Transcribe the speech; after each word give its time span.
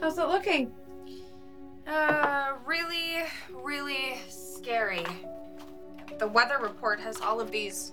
How's 0.00 0.18
it 0.18 0.28
looking? 0.28 0.72
Uh, 1.86 2.52
really, 2.64 3.22
really 3.52 4.18
scary. 4.28 5.04
The 6.18 6.26
weather 6.26 6.58
report 6.58 7.00
has 7.00 7.20
all 7.20 7.40
of 7.40 7.50
these 7.50 7.92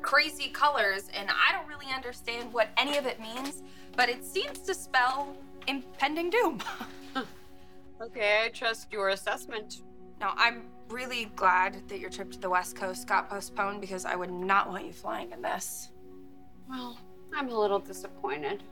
crazy 0.00 0.48
colors, 0.48 1.08
and 1.14 1.28
I 1.30 1.52
don't 1.52 1.68
really 1.68 1.92
understand 1.94 2.52
what 2.52 2.68
any 2.76 2.96
of 2.96 3.06
it 3.06 3.20
means, 3.20 3.62
but 3.96 4.08
it 4.08 4.24
seems 4.24 4.58
to 4.60 4.74
spell 4.74 5.36
impending 5.66 6.30
doom. 6.30 6.60
Okay, 8.00 8.42
I 8.44 8.48
trust 8.48 8.92
your 8.92 9.10
assessment. 9.10 9.82
now, 10.20 10.34
I'm 10.36 10.64
really 10.90 11.26
glad 11.36 11.88
that 11.88 12.00
your 12.00 12.10
trip 12.10 12.32
to 12.32 12.38
the 12.38 12.50
West 12.50 12.76
Coast 12.76 13.06
got 13.06 13.30
postponed 13.30 13.80
because 13.80 14.04
I 14.04 14.16
would 14.16 14.32
not 14.32 14.68
want 14.68 14.84
you 14.84 14.92
flying 14.92 15.30
in 15.30 15.40
this. 15.40 15.90
Well, 16.68 16.98
I'm 17.34 17.48
a 17.48 17.58
little 17.58 17.78
disappointed. 17.78 18.64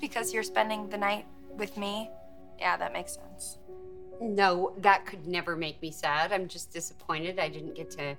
Because 0.00 0.34
you're 0.34 0.42
spending 0.42 0.88
the 0.88 0.98
night 0.98 1.24
with 1.56 1.76
me? 1.76 2.10
Yeah, 2.58 2.76
that 2.76 2.92
makes 2.92 3.14
sense. 3.14 3.58
No, 4.20 4.74
that 4.78 5.06
could 5.06 5.26
never 5.26 5.56
make 5.56 5.80
me 5.82 5.90
sad. 5.90 6.32
I'm 6.32 6.48
just 6.48 6.72
disappointed 6.72 7.38
I 7.38 7.48
didn't 7.48 7.74
get 7.74 7.90
to 7.92 8.16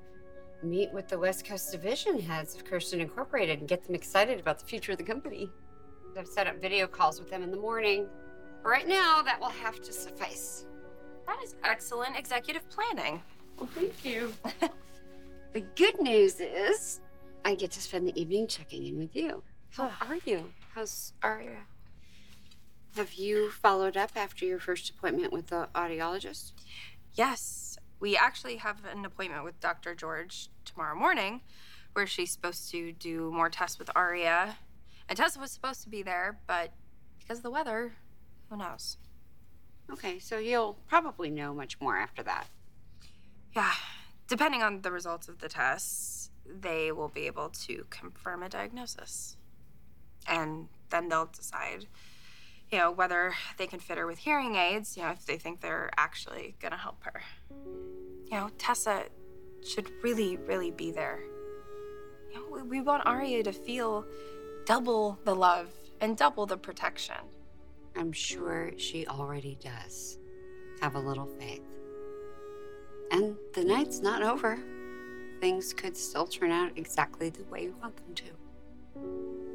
meet 0.63 0.91
with 0.93 1.07
the 1.07 1.17
West 1.17 1.45
Coast 1.45 1.71
division 1.71 2.19
heads 2.19 2.55
of 2.55 2.65
Kirsten 2.65 3.01
Incorporated 3.01 3.59
and 3.59 3.67
get 3.67 3.83
them 3.83 3.95
excited 3.95 4.39
about 4.39 4.59
the 4.59 4.65
future 4.65 4.91
of 4.91 4.97
the 4.97 5.03
company. 5.03 5.49
I've 6.17 6.27
set 6.27 6.47
up 6.47 6.61
video 6.61 6.87
calls 6.87 7.19
with 7.19 7.29
them 7.29 7.43
in 7.43 7.51
the 7.51 7.57
morning. 7.57 8.07
But 8.63 8.69
right 8.69 8.87
now, 8.87 9.21
that 9.21 9.39
will 9.39 9.49
have 9.49 9.81
to 9.81 9.91
suffice. 9.91 10.65
That 11.27 11.37
is 11.43 11.55
excellent 11.63 12.17
executive 12.17 12.69
planning. 12.69 13.21
Well, 13.57 13.69
thank 13.73 14.05
you. 14.05 14.33
the 15.53 15.61
good 15.75 15.99
news 16.01 16.39
is 16.39 17.01
I 17.43 17.55
get 17.55 17.71
to 17.71 17.81
spend 17.81 18.07
the 18.07 18.19
evening 18.19 18.47
checking 18.47 18.85
in 18.85 18.97
with 18.97 19.15
you. 19.15 19.43
How 19.71 19.91
ah. 19.91 20.07
are 20.09 20.19
you? 20.25 20.51
How's 20.73 21.13
Aria? 21.21 21.57
Have 22.95 23.15
you 23.15 23.51
followed 23.51 23.97
up 23.97 24.11
after 24.15 24.45
your 24.45 24.57
first 24.57 24.89
appointment 24.89 25.33
with 25.33 25.47
the 25.47 25.67
audiologist? 25.75 26.53
Yes, 27.13 27.77
we 27.99 28.15
actually 28.15 28.55
have 28.55 28.85
an 28.85 29.03
appointment 29.03 29.43
with 29.43 29.59
Dr. 29.59 29.93
George 29.95 30.47
tomorrow 30.63 30.95
morning 30.95 31.41
where 31.91 32.07
she's 32.07 32.31
supposed 32.31 32.71
to 32.71 32.93
do 32.93 33.29
more 33.33 33.49
tests 33.49 33.77
with 33.77 33.89
Aria. 33.97 34.55
And 35.09 35.17
Tessa 35.17 35.41
was 35.41 35.51
supposed 35.51 35.83
to 35.83 35.89
be 35.89 36.03
there, 36.03 36.39
but 36.47 36.71
because 37.19 37.39
of 37.39 37.43
the 37.43 37.51
weather, 37.51 37.95
who 38.49 38.55
knows? 38.55 38.95
Okay, 39.91 40.17
so 40.17 40.37
you'll 40.37 40.77
probably 40.87 41.29
know 41.29 41.53
much 41.53 41.81
more 41.81 41.97
after 41.97 42.23
that. 42.23 42.47
Yeah, 43.53 43.73
depending 44.29 44.63
on 44.63 44.83
the 44.83 44.91
results 44.91 45.27
of 45.27 45.39
the 45.39 45.49
tests, 45.49 46.31
they 46.45 46.93
will 46.93 47.09
be 47.09 47.27
able 47.27 47.49
to 47.49 47.85
confirm 47.89 48.41
a 48.41 48.47
diagnosis. 48.47 49.35
And 50.29 50.69
then 50.91 51.09
they'll 51.09 51.25
decide, 51.25 51.87
you 52.75 52.81
know, 52.81 52.91
whether 52.91 53.33
they 53.55 53.67
can 53.67 53.79
fit 53.79 53.97
her 53.97 54.05
with 54.05 54.17
hearing 54.17 54.55
aids, 54.55 54.97
you 54.97 55.03
know, 55.03 55.11
if 55.11 55.25
they 55.25 55.37
think 55.37 55.61
they're 55.61 55.89
actually 55.95 56.57
gonna 56.59 56.75
help 56.75 57.01
her. 57.05 57.21
You 58.29 58.31
know, 58.31 58.49
Tessa 58.57 59.03
should 59.65 59.89
really, 60.03 60.35
really 60.35 60.71
be 60.71 60.91
there. 60.91 61.21
You 62.33 62.35
know, 62.35 62.45
we, 62.51 62.63
we 62.63 62.81
want 62.81 63.05
Aria 63.05 63.43
to 63.43 63.53
feel 63.53 64.03
double 64.65 65.17
the 65.23 65.33
love 65.33 65.69
and 66.01 66.17
double 66.17 66.45
the 66.45 66.57
protection. 66.57 67.15
I'm 67.95 68.11
sure 68.11 68.73
she 68.75 69.07
already 69.07 69.57
does. 69.63 70.17
Have 70.81 70.95
a 70.95 70.99
little 70.99 71.27
faith. 71.27 71.63
And 73.09 73.37
the 73.53 73.63
night's 73.63 74.01
not 74.01 74.21
over. 74.21 74.59
Things 75.39 75.73
could 75.73 75.95
still 75.95 76.27
turn 76.27 76.51
out 76.51 76.73
exactly 76.75 77.29
the 77.29 77.45
way 77.45 77.63
you 77.63 77.75
want 77.81 77.95
them 77.95 78.15
to. 78.15 79.54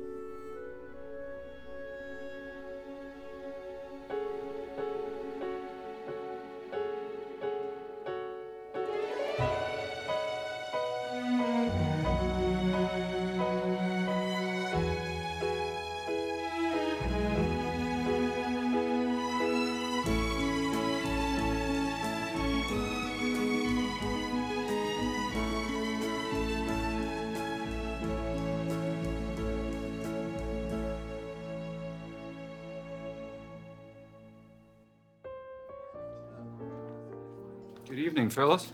Good 37.91 37.99
evening, 37.99 38.31
Phyllis. 38.31 38.73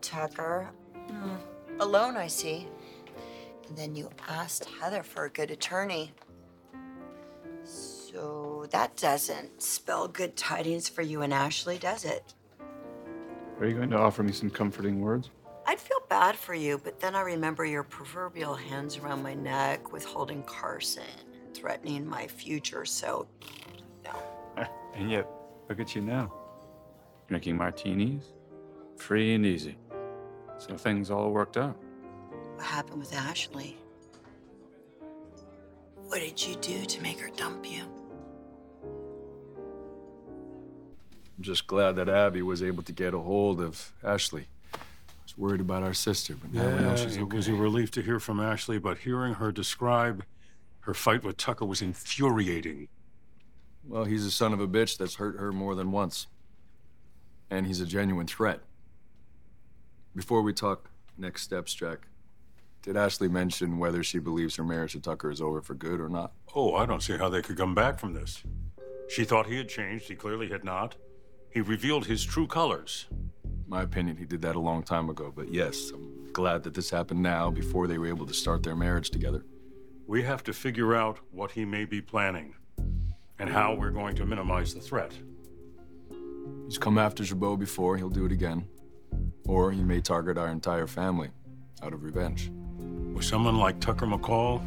Tucker. 0.00 0.68
Hmm. 1.08 1.36
Alone, 1.78 2.16
I 2.16 2.26
see. 2.26 2.66
And 3.68 3.78
then 3.78 3.94
you 3.94 4.10
asked 4.28 4.64
Heather 4.64 5.04
for 5.04 5.26
a 5.26 5.30
good 5.30 5.52
attorney. 5.52 6.10
So 7.62 8.66
that 8.72 8.96
doesn't 8.96 9.62
spell 9.62 10.08
good 10.08 10.34
tidings 10.34 10.88
for 10.88 11.02
you 11.02 11.22
and 11.22 11.32
Ashley, 11.32 11.78
does 11.78 12.04
it? 12.04 12.34
Are 13.60 13.66
you 13.66 13.76
going 13.76 13.90
to 13.90 13.98
offer 13.98 14.24
me 14.24 14.32
some 14.32 14.50
comforting 14.50 15.00
words? 15.00 15.30
I'd 15.66 15.78
feel 15.78 16.00
bad 16.08 16.34
for 16.34 16.54
you, 16.54 16.80
but 16.82 16.98
then 16.98 17.14
I 17.14 17.20
remember 17.20 17.64
your 17.64 17.84
proverbial 17.84 18.56
hands 18.56 18.96
around 18.96 19.22
my 19.22 19.34
neck, 19.34 19.92
withholding 19.92 20.42
Carson, 20.42 21.04
and 21.44 21.54
threatening 21.54 22.04
my 22.04 22.26
future, 22.26 22.84
so 22.84 23.28
no. 24.04 24.20
And 24.96 25.12
yet, 25.12 25.28
look 25.68 25.78
at 25.78 25.94
you 25.94 26.00
now. 26.00 26.32
Drinking 27.28 27.56
martinis, 27.56 28.32
free 28.96 29.34
and 29.34 29.44
easy. 29.44 29.76
So 30.58 30.76
things 30.76 31.10
all 31.10 31.30
worked 31.30 31.56
out. 31.56 31.76
What 32.54 32.64
happened 32.64 33.00
with 33.00 33.12
Ashley? 33.14 33.76
What 36.06 36.20
did 36.20 36.44
you 36.46 36.54
do 36.56 36.84
to 36.84 37.02
make 37.02 37.18
her 37.20 37.30
dump 37.36 37.70
you? 37.70 37.82
I'm 41.36 41.42
just 41.42 41.66
glad 41.66 41.96
that 41.96 42.08
Abby 42.08 42.42
was 42.42 42.62
able 42.62 42.82
to 42.84 42.92
get 42.92 43.12
a 43.12 43.18
hold 43.18 43.60
of 43.60 43.92
Ashley. 44.02 44.46
I 44.72 44.78
was 45.24 45.36
worried 45.36 45.60
about 45.60 45.82
our 45.82 45.92
sister, 45.92 46.34
but 46.40 46.52
now 46.54 46.64
we 46.64 46.82
know 46.82 46.90
Yeah, 46.90 46.96
she's 46.96 47.16
it 47.16 47.32
was 47.32 47.48
a 47.48 47.54
relief 47.54 47.90
to 47.92 48.02
hear 48.02 48.20
from 48.20 48.40
Ashley, 48.40 48.78
but 48.78 48.98
hearing 48.98 49.34
her 49.34 49.52
describe 49.52 50.24
her 50.80 50.94
fight 50.94 51.24
with 51.24 51.36
Tucker 51.36 51.66
was 51.66 51.82
infuriating. 51.82 52.88
Well, 53.86 54.04
he's 54.04 54.24
a 54.24 54.30
son 54.30 54.52
of 54.52 54.60
a 54.60 54.68
bitch 54.68 54.96
that's 54.96 55.16
hurt 55.16 55.38
her 55.38 55.52
more 55.52 55.74
than 55.74 55.92
once. 55.92 56.28
And 57.50 57.66
he's 57.66 57.80
a 57.80 57.86
genuine 57.86 58.26
threat. 58.26 58.60
Before 60.14 60.42
we 60.42 60.52
talk 60.52 60.90
next 61.16 61.42
steps, 61.42 61.74
Jack, 61.74 62.08
did 62.82 62.96
Ashley 62.96 63.28
mention 63.28 63.78
whether 63.78 64.02
she 64.02 64.18
believes 64.18 64.56
her 64.56 64.64
marriage 64.64 64.92
to 64.92 65.00
Tucker 65.00 65.30
is 65.30 65.40
over 65.40 65.60
for 65.60 65.74
good 65.74 66.00
or 66.00 66.08
not? 66.08 66.32
Oh, 66.54 66.74
I 66.74 66.86
don't 66.86 67.02
see 67.02 67.16
how 67.16 67.28
they 67.28 67.42
could 67.42 67.56
come 67.56 67.74
back 67.74 67.98
from 67.98 68.14
this. 68.14 68.42
She 69.08 69.24
thought 69.24 69.46
he 69.46 69.56
had 69.56 69.68
changed. 69.68 70.08
He 70.08 70.14
clearly 70.14 70.48
had 70.48 70.64
not. 70.64 70.96
He 71.50 71.60
revealed 71.60 72.06
his 72.06 72.24
true 72.24 72.46
colors. 72.46 73.06
My 73.66 73.82
opinion, 73.82 74.16
he 74.16 74.24
did 74.24 74.42
that 74.42 74.56
a 74.56 74.60
long 74.60 74.82
time 74.82 75.08
ago, 75.10 75.32
but 75.34 75.52
yes, 75.52 75.90
I'm 75.92 76.32
glad 76.32 76.62
that 76.64 76.74
this 76.74 76.90
happened 76.90 77.22
now 77.22 77.50
before 77.50 77.86
they 77.86 77.98
were 77.98 78.06
able 78.06 78.26
to 78.26 78.34
start 78.34 78.62
their 78.62 78.76
marriage 78.76 79.10
together. 79.10 79.44
We 80.06 80.22
have 80.22 80.44
to 80.44 80.52
figure 80.52 80.94
out 80.94 81.18
what 81.32 81.50
he 81.50 81.64
may 81.64 81.84
be 81.84 82.00
planning 82.00 82.54
and 83.38 83.50
how 83.50 83.74
we're 83.74 83.90
going 83.90 84.14
to 84.16 84.24
minimize 84.24 84.72
the 84.74 84.80
threat. 84.80 85.12
He's 86.66 86.78
come 86.78 86.98
after 86.98 87.22
Jabot 87.22 87.58
before, 87.58 87.96
he'll 87.96 88.10
do 88.10 88.24
it 88.26 88.32
again. 88.32 88.66
Or 89.46 89.70
he 89.70 89.82
may 89.82 90.00
target 90.00 90.36
our 90.36 90.48
entire 90.48 90.86
family 90.86 91.30
out 91.82 91.92
of 91.92 92.02
revenge. 92.02 92.50
With 93.14 93.24
someone 93.24 93.56
like 93.56 93.80
Tucker 93.80 94.06
McCall, 94.06 94.60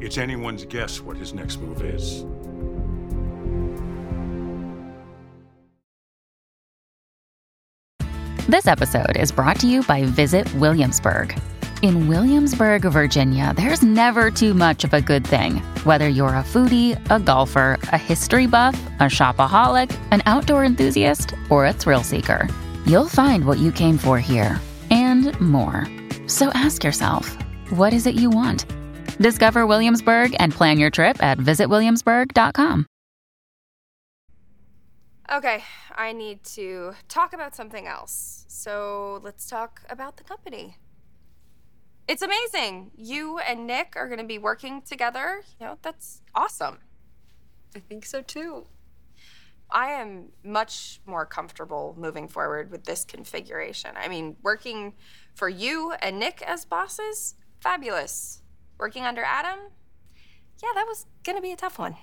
it's 0.00 0.18
anyone's 0.18 0.64
guess 0.64 1.00
what 1.00 1.16
his 1.16 1.34
next 1.34 1.60
move 1.60 1.82
is. 1.82 2.24
This 8.48 8.68
episode 8.68 9.16
is 9.16 9.32
brought 9.32 9.58
to 9.60 9.66
you 9.66 9.82
by 9.82 10.04
Visit 10.04 10.52
Williamsburg. 10.54 11.36
In 11.82 12.08
Williamsburg, 12.08 12.82
Virginia, 12.82 13.52
there's 13.54 13.82
never 13.82 14.30
too 14.30 14.54
much 14.54 14.82
of 14.84 14.94
a 14.94 15.02
good 15.02 15.26
thing. 15.26 15.56
Whether 15.84 16.08
you're 16.08 16.28
a 16.28 16.42
foodie, 16.42 16.96
a 17.10 17.20
golfer, 17.20 17.78
a 17.92 17.98
history 17.98 18.46
buff, 18.46 18.74
a 18.98 19.04
shopaholic, 19.04 19.94
an 20.10 20.22
outdoor 20.24 20.64
enthusiast, 20.64 21.34
or 21.50 21.66
a 21.66 21.72
thrill 21.72 22.02
seeker, 22.02 22.48
you'll 22.86 23.08
find 23.08 23.44
what 23.44 23.58
you 23.58 23.70
came 23.72 23.98
for 23.98 24.18
here 24.18 24.58
and 24.90 25.38
more. 25.38 25.86
So 26.26 26.48
ask 26.54 26.82
yourself, 26.82 27.36
what 27.70 27.92
is 27.92 28.06
it 28.06 28.14
you 28.14 28.30
want? 28.30 28.64
Discover 29.18 29.66
Williamsburg 29.66 30.34
and 30.38 30.52
plan 30.52 30.78
your 30.78 30.90
trip 30.90 31.22
at 31.22 31.38
visitwilliamsburg.com. 31.38 32.86
Okay, 35.30 35.64
I 35.94 36.12
need 36.12 36.42
to 36.54 36.94
talk 37.08 37.34
about 37.34 37.54
something 37.54 37.86
else. 37.86 38.46
So 38.48 39.20
let's 39.22 39.46
talk 39.46 39.82
about 39.90 40.16
the 40.16 40.24
company. 40.24 40.76
It's 42.08 42.22
amazing. 42.22 42.92
You 42.96 43.38
and 43.38 43.66
Nick 43.66 43.94
are 43.96 44.06
going 44.06 44.20
to 44.20 44.24
be 44.24 44.38
working 44.38 44.82
together. 44.82 45.42
You 45.58 45.66
know, 45.66 45.78
that's 45.82 46.22
awesome. 46.34 46.78
I 47.74 47.80
think 47.80 48.06
so 48.06 48.22
too. 48.22 48.66
I 49.70 49.88
am 49.88 50.28
much 50.44 51.00
more 51.04 51.26
comfortable 51.26 51.96
moving 51.98 52.28
forward 52.28 52.70
with 52.70 52.84
this 52.84 53.04
configuration. 53.04 53.90
I 53.96 54.08
mean, 54.08 54.36
working 54.42 54.94
for 55.34 55.48
you 55.48 55.92
and 56.00 56.18
Nick 56.20 56.42
as 56.42 56.64
bosses, 56.64 57.34
fabulous. 57.60 58.42
Working 58.78 59.04
under 59.04 59.22
Adam, 59.24 59.58
yeah, 60.62 60.68
that 60.74 60.86
was 60.86 61.06
gonna 61.24 61.40
be 61.40 61.52
a 61.52 61.56
tough 61.56 61.78
one. 61.78 61.96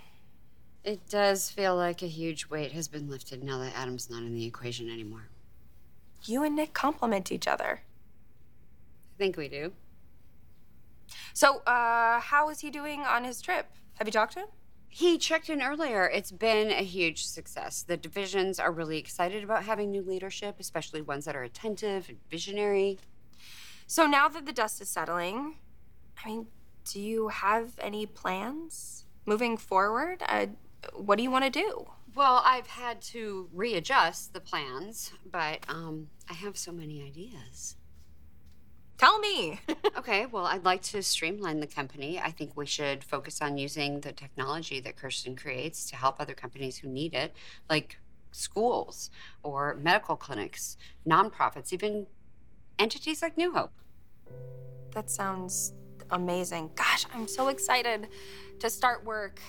It 0.84 1.08
does 1.08 1.50
feel 1.50 1.76
like 1.76 2.02
a 2.02 2.08
huge 2.08 2.48
weight 2.48 2.74
has 2.74 2.88
been 2.88 3.10
lifted 3.10 3.44
now 3.44 3.60
that 3.60 3.78
Adam's 3.78 4.10
not 4.10 4.24
in 4.24 4.34
the 4.34 4.46
equation 4.46 4.90
anymore. 4.90 5.30
You 6.26 6.44
and 6.44 6.56
Nick 6.56 6.74
complement 6.74 7.32
each 7.32 7.48
other. 7.48 7.84
I 9.16 9.18
think 9.18 9.38
we 9.38 9.48
do. 9.48 9.72
So, 11.34 11.60
uh, 11.64 12.20
how 12.20 12.50
is 12.50 12.60
he 12.60 12.70
doing 12.70 13.02
on 13.02 13.24
his 13.24 13.42
trip? 13.42 13.68
Have 13.96 14.08
you 14.08 14.12
talked 14.12 14.34
to 14.34 14.40
him? 14.40 14.48
He 14.88 15.18
checked 15.18 15.50
in 15.50 15.62
earlier. 15.62 16.08
It's 16.08 16.32
been 16.32 16.70
a 16.70 16.84
huge 16.84 17.26
success. 17.26 17.82
The 17.82 17.98
divisions 17.98 18.60
are 18.60 18.72
really 18.72 19.00
excited 19.00 19.44
about 19.44 19.64
having 19.64 19.90
new 19.90 20.04
leadership, 20.04 20.58
especially 20.60 21.02
ones 21.02 21.26
that 21.26 21.36
are 21.36 21.44
attentive 21.44 22.10
and 22.10 22.20
visionary. 22.30 23.00
So 23.88 24.06
now 24.06 24.28
that 24.30 24.46
the 24.46 24.52
dust 24.52 24.82
is 24.82 24.90
settling, 24.90 25.56
I 26.24 26.30
mean, 26.30 26.48
do 26.86 27.02
you 27.02 27.30
have 27.30 27.72
any 27.80 28.06
plans 28.06 29.06
moving 29.26 29.58
forward? 29.58 30.22
Uh, 30.28 30.48
what 30.94 31.18
do 31.18 31.24
you 31.24 31.32
want 31.32 31.46
to 31.46 31.50
do? 31.50 31.88
Well, 32.16 32.44
I've 32.46 32.68
had 32.68 33.02
to 33.14 33.50
readjust 33.52 34.34
the 34.34 34.40
plans, 34.40 35.12
but 35.26 35.60
um, 35.68 36.10
I 36.30 36.34
have 36.34 36.58
so 36.58 36.72
many 36.72 37.02
ideas. 37.02 37.78
Tell 39.14 39.20
me. 39.20 39.60
okay, 39.98 40.26
well, 40.26 40.46
I'd 40.46 40.66
like 40.66 40.82
to 40.84 41.04
streamline 41.04 41.60
the 41.60 41.68
company. 41.68 42.20
I 42.20 42.32
think 42.32 42.58
we 42.58 42.66
should 42.66 43.04
focus 43.04 43.44
on 43.44 43.60
using 43.60 44.00
the 44.00 44.12
technology 44.12 44.80
that 44.80 44.96
Kirsten 44.96 45.36
creates 45.36 45.88
to 45.92 45.96
help 45.96 46.16
other 46.20 46.34
companies 46.34 46.78
who 46.78 46.88
need 46.88 47.14
it, 47.14 47.32
like 47.70 48.00
schools 48.32 49.12
or 49.44 49.78
medical 49.80 50.16
clinics, 50.16 50.78
nonprofits, 51.08 51.72
even 51.72 52.08
entities 52.80 53.22
like 53.22 53.38
New 53.38 53.54
Hope. 53.54 53.74
that 54.96 55.12
sounds 55.12 55.74
amazing. 56.10 56.72
Gosh, 56.74 57.06
I'm 57.14 57.28
so 57.28 57.50
excited 57.50 58.08
to 58.58 58.68
start 58.68 59.06
work. 59.06 59.40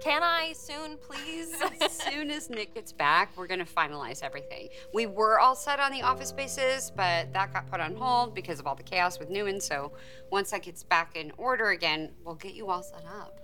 Can 0.00 0.22
I 0.22 0.52
soon, 0.52 0.96
please? 0.98 1.54
as 1.80 1.92
soon 1.92 2.30
as 2.30 2.50
Nick 2.50 2.74
gets 2.74 2.92
back, 2.92 3.36
we're 3.36 3.46
going 3.46 3.64
to 3.64 3.66
finalize 3.66 4.22
everything. 4.22 4.68
We 4.94 5.06
were 5.06 5.40
all 5.40 5.56
set 5.56 5.80
on 5.80 5.90
the 5.90 6.02
office 6.02 6.28
spaces, 6.28 6.92
but 6.94 7.32
that 7.32 7.52
got 7.52 7.70
put 7.70 7.80
on 7.80 7.96
hold 7.96 8.34
because 8.34 8.60
of 8.60 8.66
all 8.66 8.74
the 8.74 8.82
chaos 8.82 9.18
with 9.18 9.28
Newman. 9.28 9.60
So 9.60 9.92
once 10.30 10.50
that 10.52 10.62
gets 10.62 10.84
back 10.84 11.16
in 11.16 11.32
order 11.36 11.70
again, 11.70 12.12
we'll 12.24 12.36
get 12.36 12.54
you 12.54 12.68
all 12.68 12.82
set 12.82 13.04
up. 13.06 13.40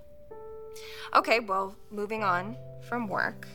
okay, 1.15 1.41
well, 1.41 1.77
moving 1.91 2.23
on 2.23 2.57
from 2.89 3.09
work. 3.09 3.49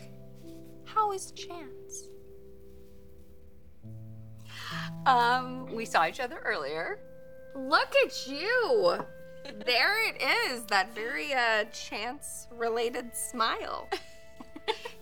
How 0.86 1.12
is 1.12 1.32
Chance? 1.32 2.10
Um, 5.06 5.68
we 5.74 5.86
saw 5.86 6.06
each 6.06 6.20
other 6.20 6.40
earlier. 6.46 7.00
Look 7.56 7.94
at 8.06 8.28
you. 8.28 9.06
There 9.44 10.10
it 10.10 10.22
is, 10.22 10.64
that 10.66 10.94
very 10.94 11.34
uh, 11.34 11.66
chance 11.66 12.48
related 12.52 13.16
smile. 13.16 13.88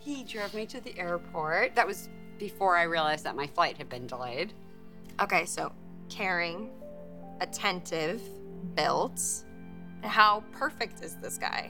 He 0.08 0.24
drove 0.24 0.54
me 0.54 0.66
to 0.68 0.80
the 0.80 0.98
airport. 0.98 1.76
That 1.76 1.86
was 1.86 2.08
before 2.38 2.78
I 2.78 2.84
realized 2.84 3.26
that 3.26 3.36
my 3.36 3.46
flight 3.46 3.78
had 3.78 3.90
been 3.90 4.08
delayed. 4.08 4.54
Okay, 5.20 5.44
so 5.44 5.74
caring, 6.08 6.70
attentive, 7.42 8.22
built. 8.74 9.22
How 10.04 10.46
perfect 10.54 11.04
is 11.04 11.16
this 11.16 11.38
guy? 11.38 11.70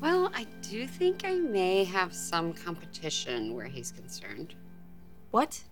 Well, 0.00 0.30
I 0.34 0.46
do 0.62 0.86
think 0.86 1.26
I 1.26 1.34
may 1.34 1.84
have 1.84 2.14
some 2.14 2.54
competition 2.54 3.54
where 3.54 3.66
he's 3.66 3.92
concerned. 3.92 4.54
What? 5.32 5.62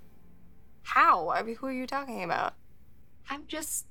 How? 0.83 1.31
I 1.31 1.43
mean, 1.43 1.57
who 1.57 1.69
are 1.69 1.73
you 1.73 1.87
talking 1.87 2.23
about? 2.23 2.53
I'm 3.31 3.47
just 3.47 3.87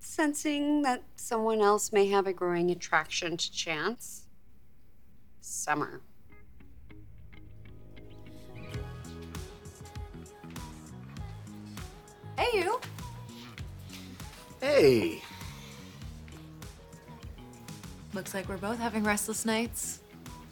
sensing 0.00 0.82
that 0.82 1.02
someone 1.16 1.60
else 1.60 1.92
may 1.92 2.06
have 2.08 2.26
a 2.26 2.32
growing 2.32 2.70
attraction 2.70 3.36
to 3.36 3.52
Chance. 3.52 4.26
Summer. 5.40 6.00
Hey, 12.36 12.60
you. 12.60 12.80
Hey. 14.60 15.22
Looks 18.14 18.34
like 18.34 18.48
we're 18.48 18.56
both 18.56 18.78
having 18.78 19.04
restless 19.04 19.44
nights. 19.44 20.00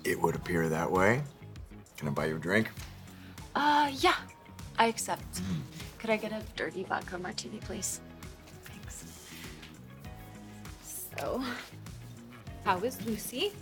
It 0.04 0.20
would 0.20 0.34
appear 0.34 0.69
that 0.69 0.90
way. 0.90 1.22
Can 1.96 2.08
I 2.08 2.10
buy 2.10 2.26
you 2.26 2.37
a 2.37 2.38
drink? 2.38 2.70
Uh, 3.54 3.90
yeah. 3.92 4.16
I 4.78 4.87
accept. 4.87 5.40
Could 5.99 6.10
I 6.10 6.16
get 6.16 6.32
a 6.32 6.42
dirty 6.54 6.84
vodka 6.84 7.19
martini, 7.19 7.58
please? 7.58 8.00
So, 11.18 11.42
how 12.64 12.78
is 12.78 13.04
Lucy? 13.06 13.52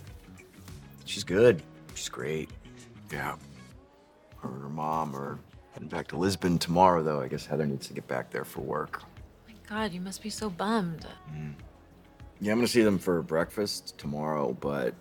She's 1.05 1.23
good. 1.23 1.61
She's 1.93 2.09
great. 2.09 2.49
Yeah. 3.11 3.35
Her 4.37 4.49
and 4.49 4.61
her 4.61 4.69
mom 4.69 5.15
are 5.15 5.39
heading 5.71 5.87
back 5.87 6.07
to 6.09 6.17
Lisbon 6.17 6.57
tomorrow, 6.57 7.03
though. 7.03 7.21
I 7.21 7.27
guess 7.27 7.45
Heather 7.45 7.65
needs 7.65 7.87
to 7.87 7.93
get 7.93 8.07
back 8.07 8.31
there 8.31 8.45
for 8.45 8.61
work. 8.61 9.03
My 9.47 9.53
God, 9.69 9.93
you 9.93 10.01
must 10.01 10.21
be 10.21 10.29
so 10.29 10.49
bummed. 10.49 11.07
Mm. 11.31 11.53
Yeah, 12.41 12.51
I'm 12.51 12.57
gonna 12.57 12.67
see 12.67 12.83
them 12.83 12.99
for 12.99 13.21
breakfast 13.21 13.97
tomorrow, 13.97 14.57
but 14.59 14.93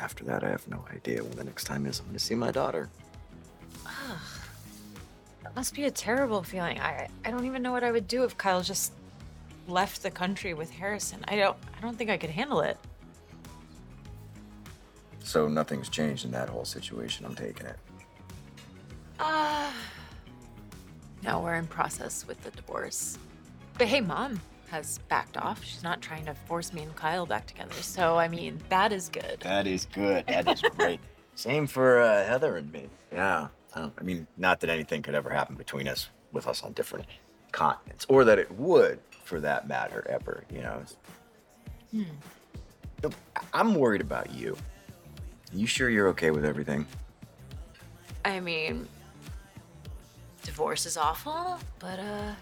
after 0.00 0.24
that, 0.24 0.42
I 0.42 0.48
have 0.48 0.66
no 0.68 0.84
idea 0.92 1.22
when 1.22 1.36
the 1.36 1.44
next 1.44 1.64
time 1.64 1.86
is 1.86 2.00
I'm 2.00 2.06
gonna 2.06 2.18
see 2.18 2.34
my 2.34 2.50
daughter. 2.50 2.90
That 5.42 5.56
must 5.56 5.74
be 5.74 5.84
a 5.84 5.90
terrible 5.90 6.42
feeling. 6.42 6.80
I 6.80 7.08
I 7.24 7.30
don't 7.30 7.44
even 7.44 7.62
know 7.62 7.72
what 7.72 7.84
I 7.84 7.92
would 7.92 8.08
do 8.08 8.24
if 8.24 8.36
Kyle 8.36 8.62
just 8.62 8.92
left 9.68 10.02
the 10.02 10.10
country 10.10 10.54
with 10.54 10.70
Harrison. 10.70 11.24
I 11.28 11.36
don't 11.36 11.56
I 11.76 11.80
don't 11.80 11.96
think 11.96 12.10
I 12.10 12.16
could 12.16 12.30
handle 12.30 12.60
it. 12.60 12.78
So 15.20 15.48
nothing's 15.48 15.88
changed 15.88 16.24
in 16.24 16.30
that 16.32 16.48
whole 16.48 16.64
situation. 16.64 17.24
I'm 17.24 17.34
taking 17.34 17.66
it. 17.66 17.76
Uh 19.18 19.70
No, 21.22 21.40
we're 21.40 21.54
in 21.54 21.66
process 21.66 22.26
with 22.26 22.42
the 22.42 22.50
divorce. 22.50 23.18
But 23.78 23.86
hey, 23.88 24.00
mom 24.00 24.40
has 24.70 24.98
backed 25.08 25.36
off. 25.36 25.62
She's 25.62 25.82
not 25.82 26.00
trying 26.00 26.24
to 26.24 26.34
force 26.34 26.72
me 26.72 26.82
and 26.82 26.96
Kyle 26.96 27.26
back 27.26 27.46
together. 27.46 27.74
So 27.74 28.16
I 28.18 28.28
mean, 28.28 28.58
that 28.68 28.92
is 28.92 29.08
good. 29.08 29.38
That 29.40 29.66
is 29.66 29.86
good. 29.92 30.26
That 30.26 30.48
is 30.48 30.62
great. 30.76 31.00
Same 31.34 31.66
for 31.66 32.00
uh, 32.00 32.24
Heather 32.24 32.56
and 32.56 32.70
me. 32.72 32.88
Yeah. 33.12 33.48
I, 33.74 33.90
I 33.98 34.02
mean, 34.02 34.26
not 34.36 34.60
that 34.60 34.70
anything 34.70 35.02
could 35.02 35.14
ever 35.14 35.30
happen 35.30 35.56
between 35.56 35.88
us 35.88 36.08
with 36.32 36.46
us 36.46 36.62
on 36.62 36.72
different 36.72 37.06
continents, 37.52 38.06
or 38.08 38.24
that 38.24 38.38
it 38.38 38.50
would, 38.52 38.98
for 39.24 39.40
that 39.40 39.68
matter, 39.68 40.06
ever. 40.08 40.44
You 40.52 40.62
know. 40.62 40.82
I- 43.04 43.10
I'm 43.52 43.74
worried 43.74 44.00
about 44.00 44.32
you. 44.32 44.56
You 45.52 45.66
sure 45.66 45.90
you're 45.90 46.08
okay 46.08 46.30
with 46.30 46.44
everything? 46.44 46.86
I 48.24 48.40
mean, 48.40 48.88
divorce 50.42 50.86
is 50.86 50.96
awful, 50.96 51.58
but 51.78 51.98
uh, 51.98 52.32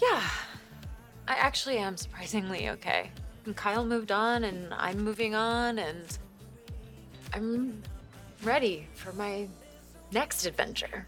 yeah, 0.00 0.22
I 1.26 1.34
actually 1.34 1.78
am 1.78 1.96
surprisingly 1.96 2.68
okay. 2.70 3.10
And 3.46 3.56
Kyle 3.56 3.84
moved 3.84 4.12
on, 4.12 4.44
and 4.44 4.72
I'm 4.74 4.98
moving 4.98 5.34
on, 5.34 5.78
and 5.78 6.18
I'm 7.32 7.82
ready 8.44 8.86
for 8.94 9.12
my 9.14 9.48
next 10.12 10.46
adventure. 10.46 11.06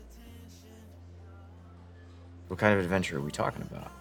What 2.48 2.58
kind 2.58 2.76
of 2.76 2.80
adventure 2.84 3.18
are 3.18 3.20
we 3.20 3.30
talking 3.30 3.62
about? 3.62 3.92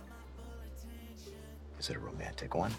Is 1.83 1.89
it 1.89 1.97
a 1.97 1.99
romantic 1.99 2.55
one? 2.55 2.71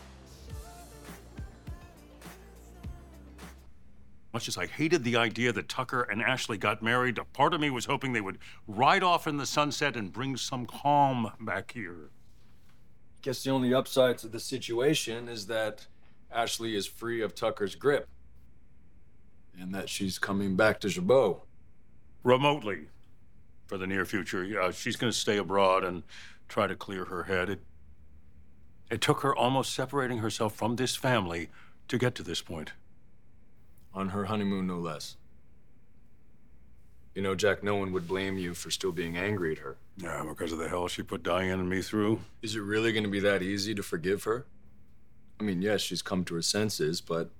Much 4.33 4.49
as 4.49 4.57
I 4.57 4.65
hated 4.65 5.05
the 5.05 5.19
idea 5.19 5.53
that 5.53 5.69
Tucker 5.69 6.05
and 6.05 6.23
Ashley 6.23 6.57
got 6.57 6.83
married, 6.83 7.19
a 7.19 7.25
part 7.25 7.53
of 7.53 7.61
me 7.61 7.69
was 7.69 7.85
hoping 7.85 8.15
they 8.15 8.23
would 8.23 8.39
ride 8.67 9.03
off 9.03 9.27
in 9.27 9.37
the 9.37 9.45
sunset 9.45 9.95
and 9.95 10.11
bring 10.11 10.39
some 10.39 10.65
calm 10.65 11.31
back 11.39 11.73
here. 11.73 12.09
Guess 13.21 13.45
the 13.45 13.51
only 13.51 13.75
upside 13.75 14.17
to 14.19 14.27
the 14.27 14.41
situation 14.41 15.29
is 15.29 15.49
that 15.49 15.87
Ashley 16.33 16.75
is 16.75 16.87
free 16.87 17.21
of 17.21 17.35
Tucker's 17.35 17.75
grip. 17.75 18.09
And 19.61 19.75
that 19.75 19.91
she's 19.91 20.19
coming 20.19 20.57
back 20.57 20.81
to 20.81 20.89
Jabot. 20.89 21.43
Remotely, 22.23 22.89
for 23.67 23.77
the 23.77 23.87
near 23.87 24.07
future. 24.07 24.45
Yeah, 24.45 24.71
she's 24.71 24.97
going 24.97 25.13
to 25.13 25.19
stay 25.19 25.37
abroad 25.37 25.85
and 25.85 26.05
try 26.49 26.67
to 26.67 26.75
clear 26.75 27.05
her 27.05 27.25
head. 27.25 27.51
It, 27.51 27.61
it 28.95 29.01
took 29.01 29.23
her 29.23 29.35
almost 29.35 29.75
separating 29.75 30.19
herself 30.19 30.55
from 30.55 30.77
this 30.77 30.95
family 30.95 31.49
to 31.89 31.99
get 31.99 32.15
to 32.15 32.23
this 32.23 32.41
point. 32.41 32.75
On 33.93 34.11
her 34.11 34.27
honeymoon, 34.27 34.69
no 34.69 34.79
less. 34.79 35.17
You 37.13 37.23
know, 37.23 37.35
Jack, 37.35 37.65
no 37.65 37.75
one 37.75 37.93
would 37.93 38.07
blame 38.07 38.39
you 38.39 38.55
for 38.55 38.71
still 38.71 38.93
being 38.93 39.17
angry 39.17 39.51
at 39.51 39.59
her. 39.59 39.79
Yeah, 39.97 40.25
because 40.29 40.53
of 40.53 40.59
the 40.59 40.69
hell 40.69 40.87
she 40.87 41.03
put 41.03 41.25
Diane 41.25 41.59
and 41.59 41.69
me 41.69 41.83
through. 41.83 42.21
Is 42.41 42.55
it 42.55 42.61
really 42.61 42.93
going 42.93 43.03
to 43.03 43.11
be 43.11 43.19
that 43.19 43.43
easy 43.43 43.75
to 43.75 43.83
forgive 43.83 44.23
her? 44.25 44.47
I 45.41 45.43
mean, 45.43 45.61
yes, 45.61 45.81
she's 45.81 46.01
come 46.01 46.25
to 46.27 46.35
her 46.37 46.43
senses, 46.43 47.01
but 47.01 47.31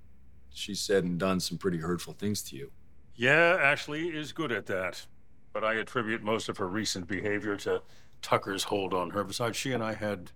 she's 0.53 0.81
said 0.81 1.05
and 1.05 1.17
done 1.17 1.39
some 1.39 1.57
pretty 1.57 1.77
hurtful 1.77 2.11
things 2.11 2.41
to 2.43 2.57
you. 2.57 2.71
Yeah, 3.15 3.57
Ashley 3.61 4.09
is 4.09 4.33
good 4.33 4.51
at 4.51 4.65
that. 4.65 5.05
But 5.53 5.63
I 5.63 5.75
attribute 5.75 6.21
most 6.21 6.49
of 6.49 6.57
her 6.57 6.67
recent 6.67 7.07
behavior 7.07 7.55
to 7.57 7.81
Tucker's 8.21 8.63
hold 8.65 8.93
on 8.93 9.11
her. 9.11 9.23
Besides, 9.23 9.55
she 9.55 9.71
and 9.71 9.81
I 9.81 9.93
had 9.93 10.31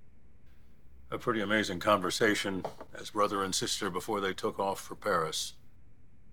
a 1.12 1.18
pretty 1.18 1.42
amazing 1.42 1.80
conversation 1.80 2.63
as 2.94 3.10
brother 3.10 3.44
and 3.44 3.56
sister 3.56 3.89
before 3.89 4.22
they 4.22 4.34
took 4.34 4.60
off 4.60 4.80
for 4.80 4.96
Paris. 4.96 5.54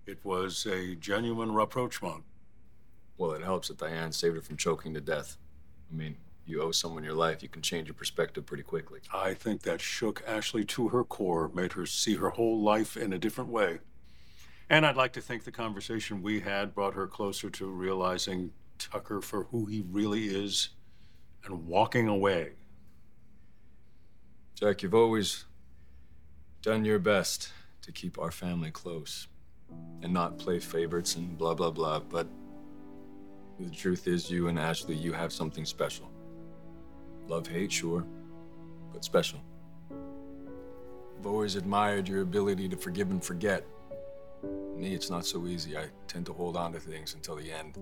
It 0.04 0.18
was 0.22 0.66
a 0.66 0.94
genuine 0.94 1.52
rapprochement. 1.52 2.24
Well, 3.16 3.32
it 3.32 3.42
helps 3.42 3.68
that 3.68 3.78
Diane 3.78 4.12
saved 4.12 4.36
her 4.36 4.42
from 4.42 4.58
choking 4.58 4.92
to 4.92 5.00
death. 5.00 5.38
I 5.90 5.96
mean, 5.96 6.16
you 6.44 6.60
owe 6.60 6.72
someone 6.72 7.04
your 7.04 7.14
life, 7.14 7.42
you 7.42 7.48
can 7.48 7.62
change 7.62 7.88
your 7.88 7.94
perspective 7.94 8.44
pretty 8.44 8.62
quickly. 8.62 9.00
I 9.12 9.32
think 9.32 9.62
that 9.62 9.80
shook 9.80 10.22
Ashley 10.26 10.64
to 10.66 10.88
her 10.88 11.04
core, 11.04 11.50
made 11.54 11.72
her 11.72 11.86
see 11.86 12.16
her 12.16 12.30
whole 12.30 12.60
life 12.60 12.96
in 12.96 13.14
a 13.14 13.18
different 13.18 13.50
way. 13.50 13.78
And 14.68 14.84
I'd 14.84 14.96
like 14.96 15.12
to 15.14 15.20
think 15.22 15.44
the 15.44 15.52
conversation 15.52 16.22
we 16.22 16.40
had 16.40 16.74
brought 16.74 16.94
her 16.94 17.06
closer 17.06 17.48
to 17.50 17.66
realizing 17.66 18.52
Tucker 18.78 19.22
for 19.22 19.44
who 19.44 19.64
he 19.64 19.84
really 19.88 20.26
is 20.26 20.70
and 21.44 21.66
walking 21.66 22.08
away. 22.08 22.52
Jack, 24.56 24.82
you've 24.82 24.94
always 24.94 25.44
done 26.62 26.82
your 26.86 26.98
best 26.98 27.52
to 27.82 27.92
keep 27.92 28.18
our 28.18 28.30
family 28.30 28.70
close 28.70 29.28
and 30.00 30.14
not 30.14 30.38
play 30.38 30.58
favorites 30.58 31.14
and 31.14 31.36
blah, 31.36 31.52
blah, 31.52 31.70
blah. 31.70 32.00
But 32.00 32.26
the 33.60 33.68
truth 33.68 34.08
is, 34.08 34.30
you 34.30 34.48
and 34.48 34.58
Ashley, 34.58 34.94
you 34.94 35.12
have 35.12 35.30
something 35.30 35.66
special. 35.66 36.10
Love, 37.26 37.46
hate, 37.46 37.70
sure, 37.70 38.06
but 38.94 39.04
special. 39.04 39.40
I've 39.90 41.26
always 41.26 41.56
admired 41.56 42.08
your 42.08 42.22
ability 42.22 42.66
to 42.70 42.78
forgive 42.78 43.10
and 43.10 43.22
forget. 43.22 43.62
Me, 44.74 44.94
it's 44.94 45.10
not 45.10 45.26
so 45.26 45.46
easy. 45.46 45.76
I 45.76 45.88
tend 46.08 46.24
to 46.26 46.32
hold 46.32 46.56
on 46.56 46.72
to 46.72 46.80
things 46.80 47.12
until 47.12 47.36
the 47.36 47.52
end. 47.52 47.76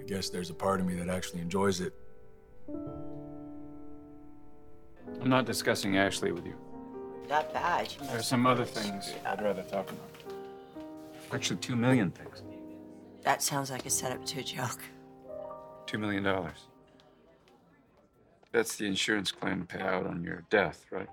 I 0.00 0.02
guess 0.02 0.30
there's 0.30 0.50
a 0.50 0.54
part 0.54 0.80
of 0.80 0.86
me 0.86 0.96
that 0.96 1.08
actually 1.08 1.42
enjoys 1.42 1.80
it. 1.80 1.94
I'm 5.20 5.28
not 5.28 5.44
discussing 5.46 5.96
Ashley 5.96 6.32
with 6.32 6.46
you. 6.46 6.54
That 7.28 7.52
bad. 7.52 7.90
She 7.90 7.98
There's 7.98 8.12
must- 8.14 8.28
some 8.28 8.46
other 8.46 8.64
things 8.64 9.12
I'd 9.24 9.40
rather 9.42 9.62
talk 9.62 9.90
about. 9.90 10.08
Actually, 11.32 11.58
two 11.60 11.76
million 11.76 12.10
things. 12.10 12.42
That 13.22 13.42
sounds 13.42 13.70
like 13.70 13.86
a 13.86 13.90
setup 13.90 14.24
to 14.26 14.40
a 14.40 14.42
joke. 14.42 14.80
Two 15.86 15.98
million 15.98 16.24
dollars. 16.24 16.66
That's 18.50 18.76
the 18.76 18.86
insurance 18.86 19.32
claim 19.32 19.60
to 19.60 19.66
pay 19.66 19.82
out 19.82 20.06
on 20.06 20.22
your 20.24 20.44
death, 20.50 20.84
right? 20.90 21.08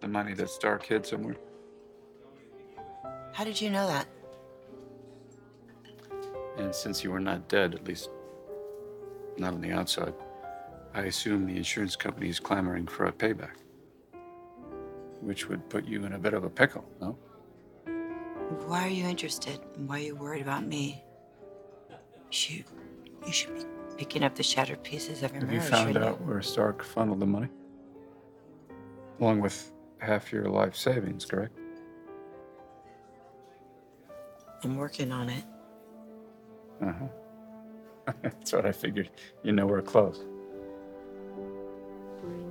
The 0.00 0.08
money 0.08 0.34
that 0.34 0.50
Stark 0.50 0.84
hid 0.84 1.06
somewhere. 1.06 1.36
How 3.32 3.44
did 3.44 3.58
you 3.60 3.70
know 3.70 3.86
that? 3.86 4.06
And 6.58 6.74
since 6.74 7.02
you 7.02 7.10
were 7.10 7.20
not 7.20 7.48
dead, 7.48 7.74
at 7.74 7.84
least 7.86 8.10
not 9.38 9.54
on 9.54 9.60
the 9.62 9.72
outside, 9.72 10.12
I 10.94 11.02
assume 11.02 11.46
the 11.46 11.56
insurance 11.56 11.96
company 11.96 12.28
is 12.28 12.40
clamoring 12.40 12.86
for 12.86 13.06
a 13.06 13.12
payback. 13.12 13.56
Which 15.20 15.48
would 15.48 15.68
put 15.68 15.84
you 15.84 16.04
in 16.04 16.14
a 16.14 16.18
bit 16.18 16.34
of 16.34 16.44
a 16.44 16.50
pickle, 16.50 16.84
no? 17.00 17.16
Why 18.66 18.84
are 18.86 18.90
you 18.90 19.04
interested? 19.04 19.60
And 19.76 19.88
why 19.88 19.96
are 19.96 20.02
you 20.02 20.16
worried 20.16 20.42
about 20.42 20.66
me? 20.66 21.04
Shoot, 22.30 22.64
you 23.26 23.32
should 23.32 23.54
be 23.54 23.64
picking 23.96 24.24
up 24.24 24.34
the 24.34 24.42
shattered 24.42 24.82
pieces 24.82 25.22
of 25.22 25.32
your 25.32 25.40
Have 25.42 25.50
you 25.52 25.58
marriage. 25.58 25.70
found 25.70 25.88
shouldn't 25.88 26.04
out 26.04 26.20
where 26.22 26.42
Stark 26.42 26.82
funneled 26.82 27.20
the 27.20 27.26
money? 27.26 27.48
Along 29.20 29.40
with 29.40 29.72
half 29.98 30.32
your 30.32 30.46
life 30.46 30.74
savings, 30.74 31.24
correct? 31.24 31.56
I'm 34.64 34.76
working 34.76 35.12
on 35.12 35.28
it. 35.28 35.44
Uh 36.82 36.92
huh. 36.92 38.12
That's 38.22 38.52
what 38.52 38.66
I 38.66 38.72
figured. 38.72 39.10
You 39.42 39.52
know 39.52 39.66
we're 39.66 39.82
close. 39.82 40.24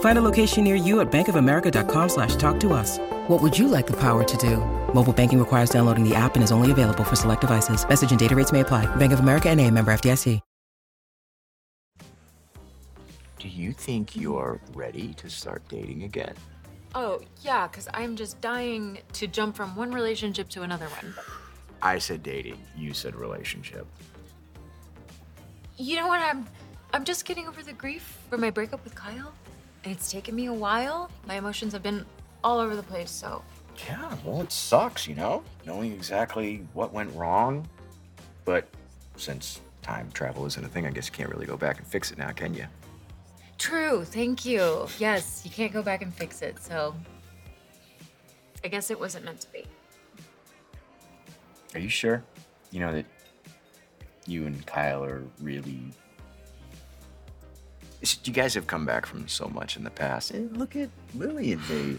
Find 0.00 0.18
a 0.18 0.22
location 0.22 0.64
near 0.64 0.74
you 0.74 0.98
at 0.98 1.12
bankofamerica.com 1.12 2.08
slash 2.08 2.34
talk 2.34 2.58
to 2.60 2.72
us. 2.72 2.98
What 3.28 3.40
would 3.40 3.56
you 3.56 3.68
like 3.68 3.86
the 3.86 4.00
power 4.00 4.24
to 4.24 4.36
do? 4.36 4.56
Mobile 4.92 5.12
banking 5.12 5.38
requires 5.38 5.70
downloading 5.70 6.02
the 6.02 6.16
app 6.16 6.34
and 6.34 6.42
is 6.42 6.50
only 6.50 6.72
available 6.72 7.04
for 7.04 7.14
select 7.14 7.42
devices. 7.42 7.88
Message 7.88 8.10
and 8.10 8.18
data 8.18 8.34
rates 8.34 8.50
may 8.50 8.60
apply. 8.60 8.86
Bank 8.96 9.12
of 9.12 9.20
America 9.20 9.48
and 9.48 9.60
a 9.60 9.70
member 9.70 9.92
FDIC. 9.92 10.40
Do 13.38 13.48
you 13.48 13.72
think 13.72 14.16
you're 14.16 14.60
ready 14.74 15.14
to 15.14 15.30
start 15.30 15.62
dating 15.68 16.02
again? 16.02 16.34
Oh, 16.96 17.20
yeah, 17.42 17.68
because 17.68 17.86
I'm 17.94 18.16
just 18.16 18.40
dying 18.40 18.98
to 19.12 19.28
jump 19.28 19.54
from 19.54 19.76
one 19.76 19.92
relationship 19.92 20.48
to 20.50 20.62
another 20.62 20.86
one. 20.86 21.14
I 21.80 21.98
said 21.98 22.24
dating. 22.24 22.58
You 22.76 22.94
said 22.94 23.14
relationship. 23.14 23.86
You 25.76 25.96
know 25.96 26.08
what? 26.08 26.20
I'm 26.20 26.48
I'm 26.92 27.04
just 27.04 27.24
getting 27.26 27.46
over 27.46 27.62
the 27.62 27.74
grief 27.74 28.18
from 28.28 28.40
my 28.40 28.50
breakup 28.50 28.82
with 28.82 28.96
Kyle. 28.96 29.32
It's 29.90 30.10
taken 30.12 30.34
me 30.34 30.46
a 30.46 30.52
while. 30.52 31.10
My 31.26 31.36
emotions 31.36 31.72
have 31.72 31.82
been 31.82 32.04
all 32.44 32.58
over 32.58 32.76
the 32.76 32.82
place, 32.82 33.10
so 33.10 33.42
Yeah, 33.88 34.14
well, 34.24 34.42
it 34.42 34.52
sucks, 34.52 35.06
you 35.08 35.14
know, 35.14 35.42
knowing 35.64 35.92
exactly 35.92 36.66
what 36.74 36.92
went 36.92 37.14
wrong. 37.14 37.66
But 38.44 38.68
since 39.16 39.60
time 39.82 40.10
travel 40.12 40.44
isn't 40.46 40.64
a 40.64 40.68
thing, 40.68 40.86
I 40.86 40.90
guess 40.90 41.06
you 41.06 41.12
can't 41.12 41.30
really 41.30 41.46
go 41.46 41.56
back 41.56 41.78
and 41.78 41.86
fix 41.86 42.10
it 42.10 42.18
now, 42.18 42.30
can 42.32 42.54
you? 42.54 42.66
True, 43.56 44.04
thank 44.04 44.44
you. 44.44 44.86
Yes, 44.98 45.42
you 45.44 45.50
can't 45.50 45.72
go 45.72 45.82
back 45.82 46.02
and 46.02 46.12
fix 46.12 46.42
it, 46.42 46.62
so 46.62 46.94
I 48.62 48.68
guess 48.68 48.90
it 48.90 48.98
wasn't 48.98 49.24
meant 49.24 49.40
to 49.40 49.52
be. 49.52 49.64
Are 51.74 51.80
you 51.80 51.88
sure? 51.88 52.22
You 52.70 52.80
know 52.80 52.92
that 52.92 53.06
you 54.26 54.46
and 54.46 54.64
Kyle 54.66 55.02
are 55.02 55.22
really. 55.40 55.92
You 58.00 58.32
guys 58.32 58.54
have 58.54 58.66
come 58.66 58.86
back 58.86 59.06
from 59.06 59.26
so 59.26 59.48
much 59.48 59.76
in 59.76 59.84
the 59.84 59.90
past. 59.90 60.30
And 60.30 60.56
look 60.56 60.76
at 60.76 60.88
Lily 61.14 61.52
and 61.52 61.68
me. 61.68 61.98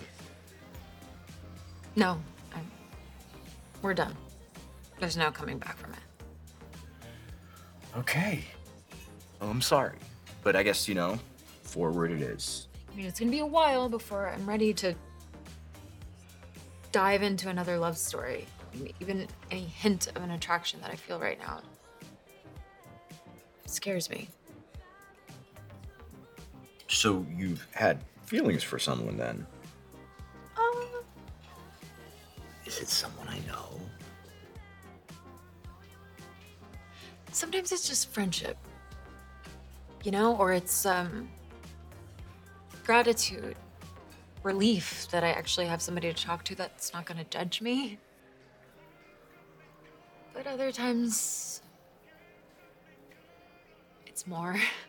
No, 1.96 2.22
I'm, 2.56 2.72
we're 3.82 3.94
done. 3.94 4.15
There's 5.00 5.18
no 5.18 5.32
coming 5.32 5.58
back 5.58 5.77
from 5.77 5.94
it. 5.94 6.00
Okay. 7.98 8.46
Well, 9.39 9.50
I'm 9.50 9.62
sorry. 9.62 9.98
But 10.44 10.56
I 10.56 10.63
guess, 10.63 10.88
you 10.88 10.96
know, 10.96 11.20
forward 11.63 12.12
it 12.12 12.22
is. 12.22 12.68
I 12.91 12.96
mean, 12.96 13.06
it's 13.06 13.20
gonna 13.20 13.32
be 13.32 13.39
a 13.39 13.46
while 13.46 13.89
before 13.89 14.29
I'm 14.29 14.48
ready 14.48 14.74
to 14.75 14.96
dive 16.91 17.24
into 17.24 17.50
another 17.50 17.77
love 17.77 17.98
story. 17.98 18.46
Even 19.00 19.27
any 19.51 19.62
hint 19.62 20.08
of 20.15 20.24
an 20.24 20.32
attraction 20.32 20.79
that 20.82 20.91
I 20.91 20.96
feel 20.96 21.20
right 21.20 21.39
now 21.39 21.62
scares 23.65 24.10
me. 24.10 24.29
So 26.89 27.25
you've 27.38 27.65
had 27.72 28.00
feelings 28.25 28.63
for 28.63 28.79
someone 28.79 29.15
then? 29.15 29.46
Um, 30.58 30.88
Is 32.65 32.79
it 32.79 32.89
someone 32.89 33.27
I 33.27 33.38
know? 33.48 33.79
sometimes 37.31 37.72
it's 37.72 37.88
just 37.88 38.10
friendship, 38.12 38.58
you 40.03 40.12
know, 40.12 40.36
or 40.36 40.51
it's 40.51 40.86
um, 40.86 41.29
gratitude, 42.84 43.55
relief 44.43 45.08
that 45.12 45.24
I 45.24 45.29
actually 45.29 45.67
have 45.67 45.81
somebody 45.81 46.12
to 46.12 46.24
talk 46.24 46.43
to 46.46 46.55
that's 46.55 46.91
not 46.91 47.05
gonna 47.05 47.24
judge 47.29 47.62
me. 47.62 48.00
But 50.34 50.48
other 50.48 50.72
times, 50.72 51.62
it's 54.08 54.25
more. 54.25 54.60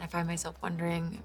And 0.00 0.06
I 0.06 0.10
find 0.10 0.26
myself 0.26 0.56
wondering 0.62 1.22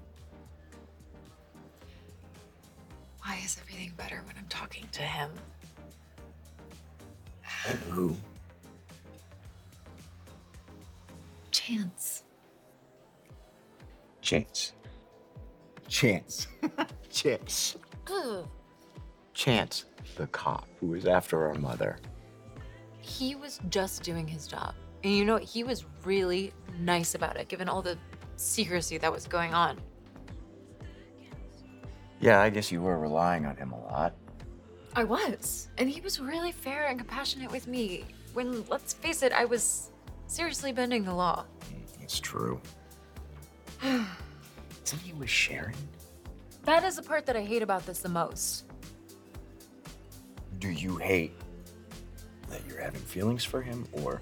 why 3.22 3.38
is 3.42 3.56
everything 3.58 3.90
better 3.96 4.20
when 4.26 4.36
I'm 4.36 4.46
talking 4.50 4.86
to 4.92 5.02
him? 5.02 5.30
Who? 7.88 8.14
Chance. 11.50 12.24
Chance. 14.20 14.72
Chance. 15.88 16.46
Chance. 17.10 17.76
Ugh. 18.12 18.46
Chance. 19.32 19.86
the 20.16 20.26
cop 20.28 20.68
who 20.80 20.88
was 20.88 21.06
after 21.06 21.46
our 21.46 21.54
mother. 21.54 21.98
He 23.00 23.34
was 23.34 23.58
just 23.70 24.02
doing 24.02 24.28
his 24.28 24.46
job. 24.46 24.74
And 25.02 25.14
you 25.14 25.24
know, 25.24 25.34
what? 25.34 25.44
he 25.44 25.64
was 25.64 25.86
really 26.04 26.52
nice 26.78 27.14
about 27.14 27.38
it, 27.38 27.48
given 27.48 27.68
all 27.68 27.80
the 27.80 27.96
secrecy 28.36 28.98
that 28.98 29.12
was 29.12 29.26
going 29.26 29.54
on. 29.54 29.78
Yeah, 32.20 32.40
I 32.40 32.50
guess 32.50 32.72
you 32.72 32.80
were 32.80 32.98
relying 32.98 33.44
on 33.44 33.56
him 33.56 33.72
a 33.72 33.80
lot. 33.80 34.14
I 34.94 35.04
was. 35.04 35.68
And 35.76 35.90
he 35.90 36.00
was 36.00 36.18
really 36.18 36.52
fair 36.52 36.86
and 36.86 36.98
compassionate 36.98 37.50
with 37.50 37.66
me. 37.66 38.04
When, 38.32 38.64
let's 38.68 38.94
face 38.94 39.22
it, 39.22 39.32
I 39.32 39.44
was 39.44 39.90
seriously 40.26 40.72
bending 40.72 41.04
the 41.04 41.14
law. 41.14 41.44
It's 42.00 42.18
true. 42.18 42.60
Isn't 43.82 45.00
he 45.02 45.12
with 45.12 45.28
Sharon? 45.28 45.74
That 46.64 46.84
is 46.84 46.96
the 46.96 47.02
part 47.02 47.26
that 47.26 47.36
I 47.36 47.42
hate 47.42 47.62
about 47.62 47.84
this 47.86 48.00
the 48.00 48.08
most. 48.08 48.64
Do 50.58 50.70
you 50.70 50.96
hate 50.96 51.32
that 52.48 52.62
you're 52.66 52.80
having 52.80 53.00
feelings 53.02 53.44
for 53.44 53.60
him, 53.60 53.86
or 53.92 54.20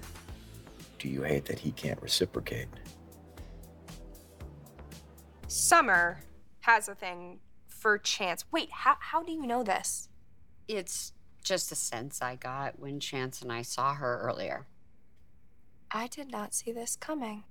do 0.99 1.07
you 1.07 1.21
hate 1.21 1.45
that 1.45 1.59
he 1.59 1.71
can't 1.71 2.01
reciprocate? 2.01 2.67
Summer 5.65 6.19
has 6.59 6.87
a 6.87 6.93
thing 6.93 7.39
for 7.65 7.97
Chance. 7.97 8.45
Wait, 8.51 8.69
how, 8.71 8.97
how 8.99 9.23
do 9.23 9.31
you 9.31 9.47
know 9.47 9.63
this? 9.63 10.09
It's 10.67 11.11
just 11.43 11.71
a 11.71 11.75
sense 11.75 12.21
I 12.21 12.35
got 12.35 12.77
when 12.77 12.99
Chance 12.99 13.41
and 13.41 13.51
I 13.51 13.63
saw 13.63 13.95
her 13.95 14.19
earlier. 14.19 14.67
I 15.89 16.05
did 16.05 16.29
not 16.29 16.53
see 16.53 16.71
this 16.71 16.95
coming. 16.95 17.45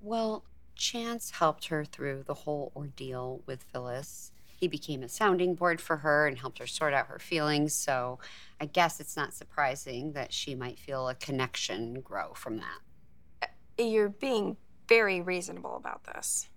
Well, 0.00 0.44
Chance 0.74 1.30
helped 1.30 1.66
her 1.66 1.84
through 1.84 2.24
the 2.26 2.34
whole 2.34 2.72
ordeal 2.74 3.42
with 3.46 3.62
Phyllis. 3.62 4.32
He 4.58 4.66
became 4.66 5.04
a 5.04 5.08
sounding 5.08 5.54
board 5.54 5.80
for 5.80 5.98
her 5.98 6.26
and 6.26 6.36
helped 6.36 6.58
her 6.58 6.66
sort 6.66 6.94
out 6.94 7.06
her 7.06 7.20
feelings, 7.20 7.72
so 7.74 8.18
I 8.60 8.66
guess 8.66 8.98
it's 8.98 9.16
not 9.16 9.34
surprising 9.34 10.14
that 10.14 10.32
she 10.32 10.56
might 10.56 10.80
feel 10.80 11.08
a 11.08 11.14
connection 11.14 12.00
grow 12.00 12.32
from 12.34 12.56
that. 12.56 12.80
Uh, 13.78 13.84
you're 13.84 14.08
being 14.08 14.56
very 14.88 15.20
reasonable 15.20 15.76
about 15.76 16.04
this. 16.04 16.48